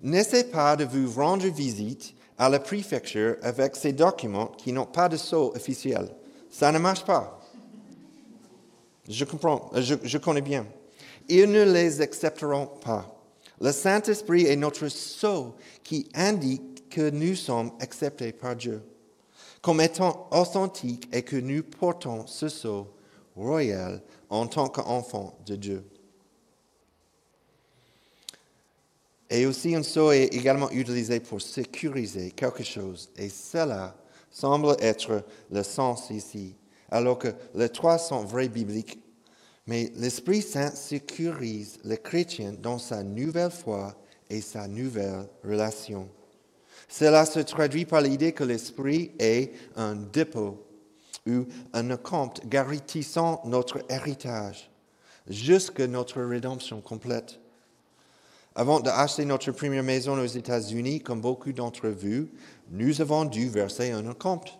N'essayez 0.02 0.44
pas 0.44 0.76
de 0.76 0.84
vous 0.84 1.10
rendre 1.20 1.46
visite 1.46 2.14
à 2.36 2.48
la 2.48 2.58
préfecture 2.58 3.36
avec 3.42 3.76
ces 3.76 3.92
documents 3.92 4.46
qui 4.46 4.72
n'ont 4.72 4.86
pas 4.86 5.08
de 5.08 5.16
sceau 5.16 5.52
officiel. 5.54 6.08
Ça 6.50 6.72
ne 6.72 6.78
marche 6.78 7.04
pas. 7.04 7.40
Je 9.08 9.24
comprends, 9.24 9.70
je, 9.76 10.18
connais 10.18 10.40
bien. 10.40 10.66
Ils 11.28 11.50
ne 11.50 11.62
les 11.62 12.00
accepteront 12.00 12.66
pas. 12.84 13.16
Le 13.60 13.70
Saint-Esprit 13.70 14.46
est 14.46 14.56
notre 14.56 14.88
sceau 14.88 15.54
qui 15.84 16.08
indique 16.14 16.88
que 16.88 17.10
nous 17.10 17.36
sommes 17.36 17.72
acceptés 17.80 18.32
par 18.32 18.56
Dieu 18.56 18.82
comme 19.62 19.80
étant 19.80 20.28
authentiques 20.32 21.08
et 21.12 21.22
que 21.22 21.36
nous 21.36 21.62
portons 21.62 22.26
ce 22.26 22.48
sceau 22.48 22.88
royal 23.36 24.02
en 24.28 24.46
tant 24.46 24.68
qu'enfants 24.68 25.38
de 25.46 25.54
Dieu. 25.54 25.84
Et 29.32 29.46
aussi 29.46 29.74
un 29.74 29.82
sceau 29.82 30.12
est 30.12 30.34
également 30.34 30.70
utilisé 30.72 31.18
pour 31.18 31.40
sécuriser 31.40 32.32
quelque 32.32 32.62
chose. 32.62 33.10
Et 33.16 33.30
cela 33.30 33.96
semble 34.30 34.76
être 34.78 35.24
le 35.50 35.62
sens 35.62 36.10
ici, 36.10 36.54
alors 36.90 37.18
que 37.18 37.34
les 37.54 37.70
trois 37.70 37.96
sont 37.96 38.26
vrais 38.26 38.48
bibliques. 38.48 39.00
Mais 39.66 39.90
l'Esprit 39.96 40.42
Saint 40.42 40.70
sécurise 40.70 41.78
le 41.82 41.96
chrétien 41.96 42.52
dans 42.52 42.78
sa 42.78 43.02
nouvelle 43.02 43.50
foi 43.50 43.96
et 44.28 44.42
sa 44.42 44.68
nouvelle 44.68 45.26
relation. 45.42 46.10
Cela 46.86 47.24
se 47.24 47.40
traduit 47.40 47.86
par 47.86 48.02
l'idée 48.02 48.32
que 48.32 48.44
l'Esprit 48.44 49.12
est 49.18 49.52
un 49.76 49.94
dépôt 49.94 50.62
ou 51.26 51.46
un 51.72 51.96
compte 51.96 52.46
garantissant 52.46 53.40
notre 53.46 53.80
héritage 53.88 54.70
jusqu'à 55.26 55.86
notre 55.86 56.20
rédemption 56.20 56.82
complète. 56.82 57.41
Avant 58.54 58.80
d'acheter 58.80 59.24
notre 59.24 59.50
première 59.52 59.82
maison 59.82 60.18
aux 60.18 60.26
États-Unis, 60.26 61.00
comme 61.00 61.20
beaucoup 61.20 61.52
d'entre 61.52 61.88
vous, 61.88 62.28
nous 62.70 63.00
avons 63.00 63.24
dû 63.24 63.48
verser 63.48 63.92
un 63.92 64.12
compte. 64.12 64.58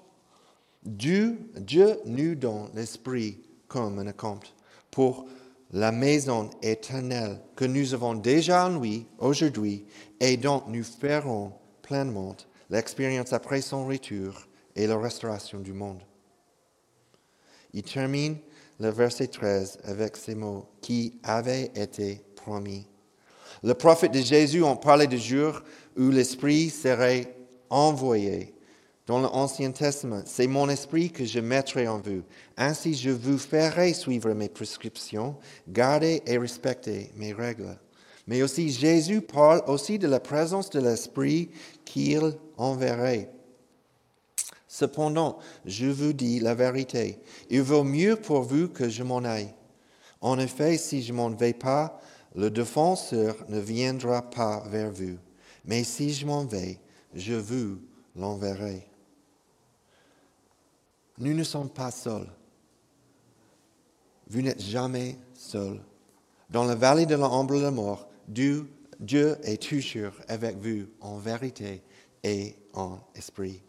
Dieu, 0.82 1.38
Dieu 1.56 1.98
nous 2.06 2.34
donne 2.34 2.70
l'Esprit 2.74 3.40
comme 3.68 3.98
un 3.98 4.12
compte 4.12 4.54
pour 4.90 5.26
la 5.72 5.92
maison 5.92 6.50
éternelle 6.62 7.40
que 7.54 7.64
nous 7.64 7.94
avons 7.94 8.14
déjà 8.14 8.66
en 8.66 8.80
lui 8.80 9.06
aujourd'hui 9.18 9.86
et 10.20 10.36
dont 10.36 10.62
nous 10.68 10.84
ferons 10.84 11.52
pleinement 11.82 12.36
l'expérience 12.70 13.32
après 13.32 13.60
son 13.60 13.86
retour 13.86 14.34
et 14.74 14.86
la 14.86 14.98
restauration 14.98 15.60
du 15.60 15.72
monde. 15.72 16.00
Il 17.74 17.82
termine 17.82 18.36
le 18.80 18.90
verset 18.90 19.28
13 19.28 19.78
avec 19.84 20.16
ces 20.16 20.34
mots 20.34 20.66
qui 20.80 21.18
avaient 21.22 21.70
été 21.74 22.22
promis. 22.34 22.86
Le 23.62 23.74
prophète 23.74 24.12
de 24.12 24.20
Jésus 24.20 24.62
en 24.62 24.76
parlait 24.76 25.06
de 25.06 25.16
jour 25.16 25.62
où 25.96 26.10
l'Esprit 26.10 26.70
serait 26.70 27.36
envoyé. 27.70 28.54
Dans 29.06 29.20
l'Ancien 29.20 29.72
Testament, 29.72 30.22
c'est 30.26 30.46
mon 30.46 30.68
esprit 30.68 31.10
que 31.10 31.24
je 31.24 31.40
mettrai 31.40 31.88
en 31.88 31.98
vous. 31.98 32.22
Ainsi, 32.56 32.94
je 32.94 33.10
vous 33.10 33.38
ferai 33.38 33.92
suivre 33.92 34.32
mes 34.32 34.48
prescriptions, 34.48 35.36
garder 35.68 36.22
et 36.26 36.38
respecter 36.38 37.10
mes 37.16 37.32
règles. 37.32 37.78
Mais 38.26 38.42
aussi, 38.42 38.70
Jésus 38.70 39.20
parle 39.20 39.62
aussi 39.66 39.98
de 39.98 40.06
la 40.06 40.20
présence 40.20 40.70
de 40.70 40.80
l'Esprit 40.80 41.50
qu'il 41.84 42.34
enverrait. 42.56 43.30
Cependant, 44.68 45.38
je 45.66 45.86
vous 45.86 46.12
dis 46.12 46.40
la 46.40 46.54
vérité, 46.54 47.20
il 47.50 47.62
vaut 47.62 47.84
mieux 47.84 48.16
pour 48.16 48.42
vous 48.42 48.68
que 48.68 48.88
je 48.88 49.02
m'en 49.02 49.18
aille. 49.18 49.52
En 50.20 50.38
effet, 50.38 50.78
si 50.78 51.02
je 51.02 51.12
m'en 51.12 51.30
vais 51.30 51.52
pas, 51.52 52.00
le 52.34 52.50
défenseur 52.50 53.36
ne 53.48 53.58
viendra 53.58 54.22
pas 54.22 54.62
vers 54.68 54.90
vous. 54.90 55.18
Mais 55.64 55.84
si 55.84 56.12
je 56.12 56.26
m'en 56.26 56.44
vais, 56.44 56.78
je 57.14 57.34
vous 57.34 57.78
l'enverrai. 58.16 58.86
Nous 61.18 61.34
ne 61.34 61.44
sommes 61.44 61.70
pas 61.70 61.90
seuls. 61.90 62.28
Vous 64.28 64.40
n'êtes 64.40 64.62
jamais 64.62 65.18
seuls. 65.34 65.80
Dans 66.48 66.64
la 66.64 66.74
vallée 66.74 67.06
de 67.06 67.14
l'ombre 67.14 67.56
de 67.56 67.62
la 67.62 67.70
mort, 67.70 68.08
Dieu, 68.26 68.68
Dieu 68.98 69.36
est 69.42 69.62
toujours 69.62 70.12
avec 70.28 70.56
vous 70.56 70.86
en 71.00 71.18
vérité 71.18 71.82
et 72.22 72.56
en 72.72 72.98
esprit. 73.14 73.62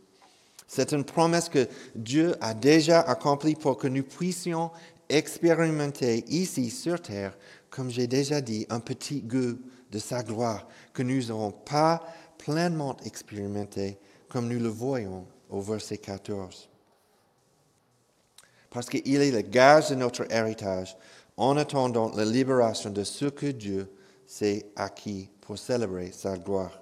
C'est 0.67 0.91
une 0.91 1.03
promesse 1.03 1.49
que 1.49 1.67
Dieu 1.95 2.35
a 2.41 2.53
déjà 2.53 3.01
accomplie 3.01 3.55
pour 3.55 3.77
que 3.77 3.87
nous 3.87 4.03
puissions 4.03 4.71
expérimenter 5.09 6.23
ici 6.27 6.69
sur 6.69 7.01
terre, 7.01 7.37
comme 7.69 7.89
j'ai 7.89 8.07
déjà 8.07 8.41
dit, 8.41 8.65
un 8.69 8.79
petit 8.79 9.21
goût 9.21 9.57
de 9.91 9.99
sa 9.99 10.23
gloire 10.23 10.67
que 10.93 11.03
nous 11.03 11.21
n'avons 11.21 11.51
pas 11.51 12.03
pleinement 12.37 12.97
expérimenté 13.05 13.97
comme 14.29 14.47
nous 14.47 14.59
le 14.59 14.69
voyons 14.69 15.25
au 15.49 15.61
verset 15.61 15.97
14. 15.97 16.67
Parce 18.69 18.89
qu'il 18.89 19.21
est 19.21 19.31
le 19.31 19.41
gage 19.41 19.89
de 19.89 19.95
notre 19.95 20.31
héritage 20.31 20.97
en 21.37 21.57
attendant 21.57 22.11
la 22.15 22.25
libération 22.25 22.89
de 22.89 23.03
ce 23.03 23.25
que 23.25 23.45
Dieu 23.45 23.91
s'est 24.25 24.65
acquis 24.75 25.29
pour 25.41 25.59
célébrer 25.59 26.11
sa 26.11 26.37
gloire. 26.37 26.81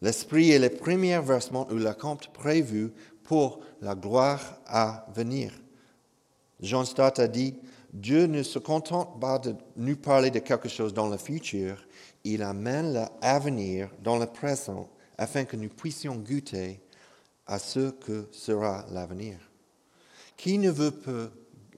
L'Esprit 0.00 0.50
est 0.50 0.58
le 0.58 0.70
premier 0.70 1.20
versement 1.20 1.68
ou 1.70 1.76
le 1.76 1.92
compte 1.92 2.32
prévu 2.32 2.92
pour 3.22 3.60
la 3.80 3.94
gloire 3.94 4.58
à 4.66 5.06
venir. 5.14 5.52
Jean 6.62 6.84
Stott 6.84 7.18
a 7.18 7.26
dit, 7.26 7.56
Dieu 7.92 8.26
ne 8.26 8.42
se 8.42 8.58
contente 8.58 9.20
pas 9.20 9.38
de 9.38 9.54
nous 9.76 9.96
parler 9.96 10.30
de 10.30 10.38
quelque 10.38 10.68
chose 10.68 10.94
dans 10.94 11.08
le 11.08 11.18
futur, 11.18 11.84
il 12.24 12.42
amène 12.42 12.92
l'avenir 13.20 13.90
dans 14.02 14.18
le 14.18 14.26
présent 14.26 14.88
afin 15.18 15.44
que 15.44 15.56
nous 15.56 15.68
puissions 15.68 16.16
goûter 16.16 16.80
à 17.46 17.58
ce 17.58 17.90
que 17.90 18.28
sera 18.30 18.86
l'avenir. 18.92 19.38
Qui 20.36 20.58
ne 20.58 20.70
veut 20.70 20.92
pas, 20.92 21.28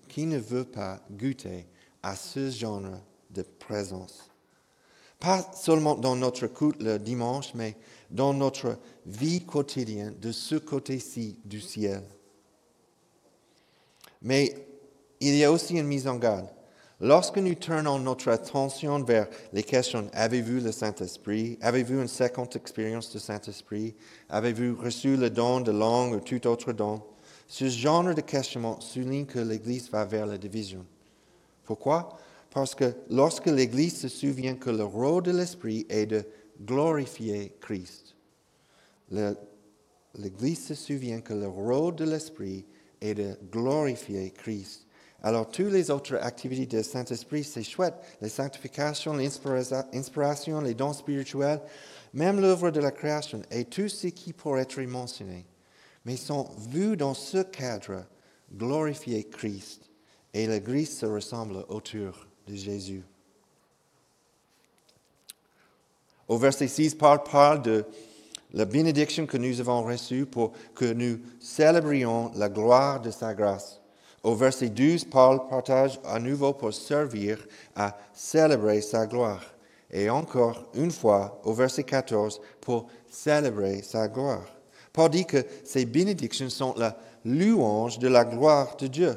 qui 0.09 0.27
ne 0.27 0.39
veut 0.39 0.65
pas 0.65 1.01
goûter 1.11 1.67
à 2.03 2.15
ce 2.15 2.51
genre 2.51 2.83
de 3.31 3.43
présence? 3.43 4.31
Pas 5.19 5.51
seulement 5.55 5.95
dans 5.95 6.17
notre 6.17 6.47
culte 6.47 6.83
le 6.83 6.99
dimanche, 6.99 7.55
mais 7.55 7.77
dans 8.11 8.35
notre 8.35 8.79
vie 9.07 9.45
quotidienne 9.45 10.15
de 10.21 10.31
ce 10.31 10.57
côté-ci 10.57 11.39
du 11.45 11.61
ciel. 11.61 12.03
Mais 14.23 14.55
il 15.29 15.37
y 15.37 15.45
a 15.45 15.51
aussi 15.51 15.75
une 15.79 15.87
mise 15.87 16.07
en 16.07 16.17
garde. 16.17 16.49
Lorsque 17.01 17.39
nous 17.39 17.55
tournons 17.55 17.99
notre 17.99 18.29
attention 18.29 19.03
vers 19.03 19.29
les 19.53 19.63
questions 19.63 20.09
Avez-vous 20.13 20.65
le 20.65 20.71
Saint-Esprit? 20.71 21.59
Avez-vous 21.61 22.01
une 22.01 22.09
seconde 22.09 22.55
expérience 22.55 23.11
du 23.11 23.19
Saint-Esprit? 23.19 23.95
Avez-vous 24.29 24.81
reçu 24.81 25.17
le 25.17 25.29
don 25.29 25.61
de 25.61 25.73
langue 25.73 26.15
ou 26.15 26.21
tout 26.21 26.47
autre 26.47 26.73
don? 26.73 27.03
Ce 27.49 27.69
genre 27.69 28.15
de 28.15 28.21
questionnement 28.21 28.81
souligne 28.81 29.27
que 29.27 29.39
l'Église 29.39 29.91
va 29.91 30.05
vers 30.05 30.27
la 30.27 30.39
division. 30.39 30.85
Pourquoi? 31.65 32.17
Parce 32.51 32.75
que 32.75 32.95
lorsque 33.11 33.47
l'Église 33.47 34.01
se 34.01 34.09
souvient 34.09 34.55
que 34.55 34.71
le 34.71 34.85
rôle 34.85 35.25
de 35.25 35.33
l'Esprit 35.33 35.87
est 35.89 36.07
de 36.07 36.25
glorifier 36.63 37.53
Christ, 37.61 38.15
l'Église 39.11 40.67
se 40.67 40.75
souvient 40.75 41.21
que 41.21 41.35
le 41.35 41.49
rôle 41.49 41.97
de 41.97 42.05
l'Esprit 42.05 42.65
est 43.01 43.15
de 43.15 43.37
glorifier 43.51 44.31
Christ. 44.31 44.84
Alors, 45.25 45.49
toutes 45.49 45.73
les 45.73 45.91
autres 45.91 46.17
activités 46.17 46.77
du 46.77 46.85
Saint-Esprit, 46.85 47.45
c'est 47.45 47.63
chouette. 47.63 47.95
Les 48.21 48.29
sanctifications, 48.29 49.15
l'inspiration, 49.15 50.61
les 50.61 50.75
dons 50.75 50.93
spirituels, 50.93 51.63
même 52.13 52.43
l'œuvre 52.43 52.71
de 52.71 52.79
la 52.79 52.91
création 52.91 53.41
et 53.51 53.65
tout 53.65 53.89
ce 53.89 54.09
qui 54.09 54.35
pourrait 54.35 54.61
être 54.61 54.79
mentionné. 54.83 55.47
Mais 56.05 56.19
sont 56.19 56.51
vus 56.69 56.99
dans 56.99 57.15
ce 57.15 57.39
cadre, 57.39 58.05
glorifier 58.55 59.25
Christ. 59.25 59.89
Et 60.35 60.47
l'Église 60.47 60.99
se 60.99 61.07
ressemble 61.07 61.65
autour 61.71 62.27
de 62.47 62.55
Jésus. 62.55 63.03
Au 66.29 66.37
verset 66.37 66.69
6, 66.69 66.97
Paul 66.97 67.23
parle 67.23 67.63
de 67.63 67.87
la 68.53 68.67
bénédiction 68.67 69.25
que 69.25 69.39
nous 69.39 69.59
avons 69.59 69.85
reçue 69.85 70.27
pour 70.27 70.53
que 70.75 70.93
nous 70.93 71.19
célébrions 71.41 72.31
la 72.35 72.51
gloire 72.51 73.01
de 73.01 73.11
sa 73.11 73.33
grâce. 73.33 73.81
Au 74.25 74.35
verset 74.35 74.71
12, 74.71 75.05
Paul 75.05 75.47
partage 75.49 76.01
à 76.03 76.19
nouveau 76.19 76.55
pour 76.55 76.73
servir 76.73 77.47
à 77.77 77.95
célébrer 78.15 78.81
sa 78.81 79.07
gloire. 79.07 79.45
Et 79.91 80.09
encore 80.09 80.65
une 80.75 80.91
fois, 80.91 81.41
au 81.45 81.53
verset 81.53 81.85
14, 81.85 82.41
pour 82.63 82.87
célébrer 83.07 83.83
sa 83.83 84.09
gloire. 84.09 84.47
Paul 84.95 85.11
dit 85.11 85.27
que 85.27 85.45
ces 85.63 85.85
bénédictions 85.85 86.49
sont 86.49 86.75
la 86.79 86.97
louange 87.23 87.99
de 87.99 88.09
la 88.09 88.25
gloire 88.25 88.77
de 88.77 88.87
Dieu. 88.87 89.15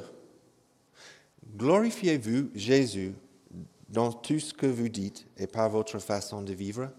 Glorifiez-vous 1.55 2.49
Jésus 2.53 3.13
dans 3.87 4.11
tout 4.11 4.39
ce 4.39 4.53
que 4.53 4.67
vous 4.67 4.89
dites 4.89 5.25
et 5.37 5.47
par 5.47 5.69
votre 5.69 5.99
façon 5.99 6.41
de 6.41 6.53
vivre 6.53 6.89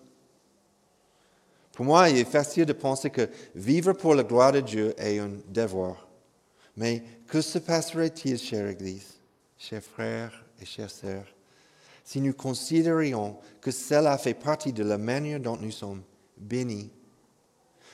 Pour 1.72 1.84
moi, 1.84 2.08
il 2.08 2.16
est 2.16 2.24
facile 2.24 2.64
de 2.64 2.72
penser 2.72 3.10
que 3.10 3.28
vivre 3.54 3.92
pour 3.92 4.14
la 4.14 4.22
gloire 4.22 4.52
de 4.52 4.60
Dieu 4.60 4.94
est 4.96 5.18
un 5.18 5.32
devoir. 5.48 6.07
Mais 6.78 7.02
que 7.26 7.40
se 7.40 7.58
passerait-il, 7.58 8.38
chère 8.38 8.68
Église, 8.68 9.18
chers 9.58 9.82
frères 9.82 10.44
et 10.62 10.64
chères 10.64 10.92
sœurs, 10.92 11.26
si 12.04 12.20
nous 12.20 12.32
considérions 12.32 13.36
que 13.60 13.72
cela 13.72 14.16
fait 14.16 14.34
partie 14.34 14.72
de 14.72 14.84
la 14.84 14.96
manière 14.96 15.40
dont 15.40 15.56
nous 15.56 15.72
sommes 15.72 16.04
bénis? 16.36 16.92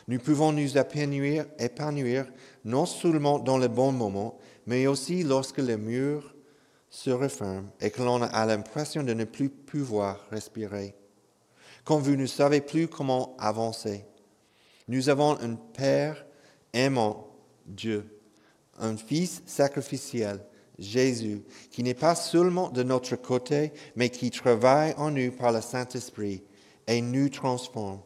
Nous 0.06 0.18
pouvons 0.18 0.52
nous 0.52 0.76
épanouir, 0.76 1.46
épanouir 1.58 2.30
non 2.66 2.84
seulement 2.84 3.38
dans 3.38 3.56
les 3.56 3.68
bons 3.68 3.90
moments, 3.90 4.38
mais 4.66 4.86
aussi 4.86 5.22
lorsque 5.22 5.60
les 5.60 5.78
murs 5.78 6.34
se 6.90 7.08
referment 7.08 7.70
et 7.80 7.90
que 7.90 8.02
l'on 8.02 8.20
a 8.20 8.44
l'impression 8.44 9.02
de 9.02 9.14
ne 9.14 9.24
plus 9.24 9.48
pouvoir 9.48 10.26
respirer. 10.30 10.94
Quand 11.84 11.98
vous 11.98 12.16
ne 12.16 12.26
savez 12.26 12.60
plus 12.60 12.86
comment 12.88 13.34
avancer, 13.38 14.04
nous 14.88 15.08
avons 15.08 15.40
un 15.40 15.54
Père 15.54 16.26
aimant, 16.74 17.30
Dieu, 17.64 18.14
un 18.78 18.96
Fils 18.96 19.42
sacrificiel, 19.46 20.40
Jésus, 20.78 21.42
qui 21.70 21.82
n'est 21.82 21.94
pas 21.94 22.14
seulement 22.14 22.70
de 22.70 22.82
notre 22.82 23.16
côté, 23.16 23.72
mais 23.96 24.10
qui 24.10 24.30
travaille 24.30 24.94
en 24.96 25.10
nous 25.10 25.30
par 25.30 25.52
le 25.52 25.60
Saint-Esprit 25.60 26.42
et 26.86 27.00
nous 27.00 27.28
transforme, 27.28 28.00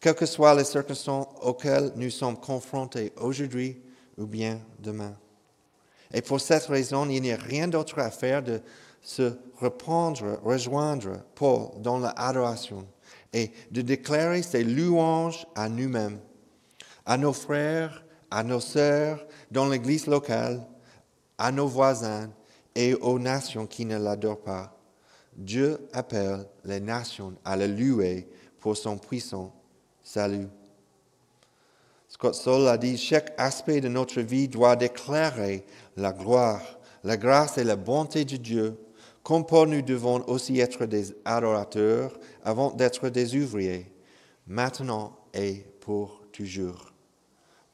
quelles 0.00 0.14
que 0.14 0.26
soient 0.26 0.54
les 0.54 0.64
circonstances 0.64 1.28
auxquelles 1.40 1.92
nous 1.96 2.10
sommes 2.10 2.36
confrontés 2.36 3.12
aujourd'hui 3.16 3.80
ou 4.18 4.26
bien 4.26 4.60
demain. 4.78 5.16
Et 6.12 6.20
pour 6.20 6.40
cette 6.40 6.66
raison, 6.66 7.08
il 7.08 7.22
n'y 7.22 7.32
a 7.32 7.36
rien 7.36 7.68
d'autre 7.68 7.98
à 7.98 8.10
faire 8.10 8.42
de 8.42 8.60
se 9.00 9.32
reprendre, 9.56 10.38
rejoindre 10.44 11.22
Paul 11.34 11.70
dans 11.80 11.98
l'adoration 11.98 12.86
et 13.32 13.50
de 13.70 13.80
déclarer 13.80 14.42
ses 14.42 14.62
louanges 14.62 15.46
à 15.54 15.68
nous-mêmes, 15.68 16.20
à 17.06 17.16
nos 17.16 17.32
frères, 17.32 18.04
à 18.30 18.42
nos 18.42 18.60
sœurs 18.60 19.26
dans 19.52 19.68
l'Église 19.68 20.06
locale, 20.06 20.66
à 21.36 21.52
nos 21.52 21.66
voisins 21.66 22.30
et 22.74 22.94
aux 22.94 23.18
nations 23.18 23.66
qui 23.66 23.84
ne 23.84 23.98
l'adorent 23.98 24.40
pas. 24.40 24.78
Dieu 25.36 25.78
appelle 25.92 26.46
les 26.64 26.80
nations 26.80 27.34
à 27.44 27.56
le 27.56 27.66
louer 27.66 28.28
pour 28.58 28.76
son 28.76 28.96
puissant 28.96 29.54
salut. 30.02 30.48
Scott 32.08 32.34
Soul 32.34 32.68
a 32.68 32.78
dit, 32.78 32.96
chaque 32.96 33.32
aspect 33.38 33.80
de 33.80 33.88
notre 33.88 34.20
vie 34.20 34.48
doit 34.48 34.76
déclarer 34.76 35.64
la 35.96 36.12
gloire, 36.12 36.62
la 37.04 37.16
grâce 37.16 37.58
et 37.58 37.64
la 37.64 37.76
bonté 37.76 38.24
de 38.24 38.36
Dieu. 38.36 38.78
Comme 39.22 39.46
Paul, 39.46 39.68
nous 39.68 39.82
devons 39.82 40.26
aussi 40.28 40.60
être 40.60 40.86
des 40.86 41.14
adorateurs 41.24 42.18
avant 42.44 42.70
d'être 42.70 43.08
des 43.08 43.36
ouvriers, 43.36 43.92
maintenant 44.46 45.16
et 45.32 45.64
pour 45.80 46.22
toujours. 46.32 46.91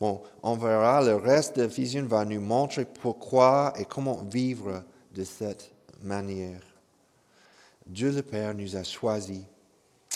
Bon, 0.00 0.22
on 0.42 0.56
verra, 0.56 1.02
le 1.02 1.16
reste 1.16 1.58
de 1.58 1.64
Vision 1.64 2.06
va 2.06 2.24
nous 2.24 2.40
montrer 2.40 2.84
pourquoi 2.84 3.72
et 3.76 3.84
comment 3.84 4.22
vivre 4.22 4.84
de 5.12 5.24
cette 5.24 5.72
manière. 6.02 6.62
Dieu 7.86 8.12
le 8.12 8.22
Père 8.22 8.54
nous 8.54 8.76
a 8.76 8.84
choisis 8.84 9.42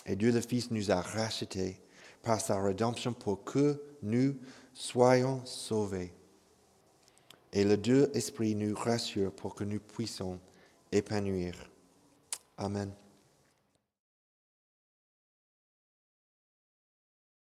et 0.07 0.15
Dieu 0.15 0.31
le 0.31 0.41
Fils 0.41 0.71
nous 0.71 0.91
a 0.91 1.01
rachetés 1.01 1.81
par 2.23 2.41
sa 2.41 2.63
rédemption 2.63 3.13
pour 3.13 3.43
que 3.43 3.83
nous 4.03 4.37
soyons 4.73 5.45
sauvés. 5.45 6.13
Et 7.53 7.65
le 7.65 7.77
Dieu 7.77 8.11
Esprit 8.17 8.55
nous 8.55 8.75
rassure 8.75 9.33
pour 9.33 9.55
que 9.55 9.65
nous 9.65 9.81
puissions 9.81 10.39
épanouir. 10.93 11.55
Amen. 12.57 12.93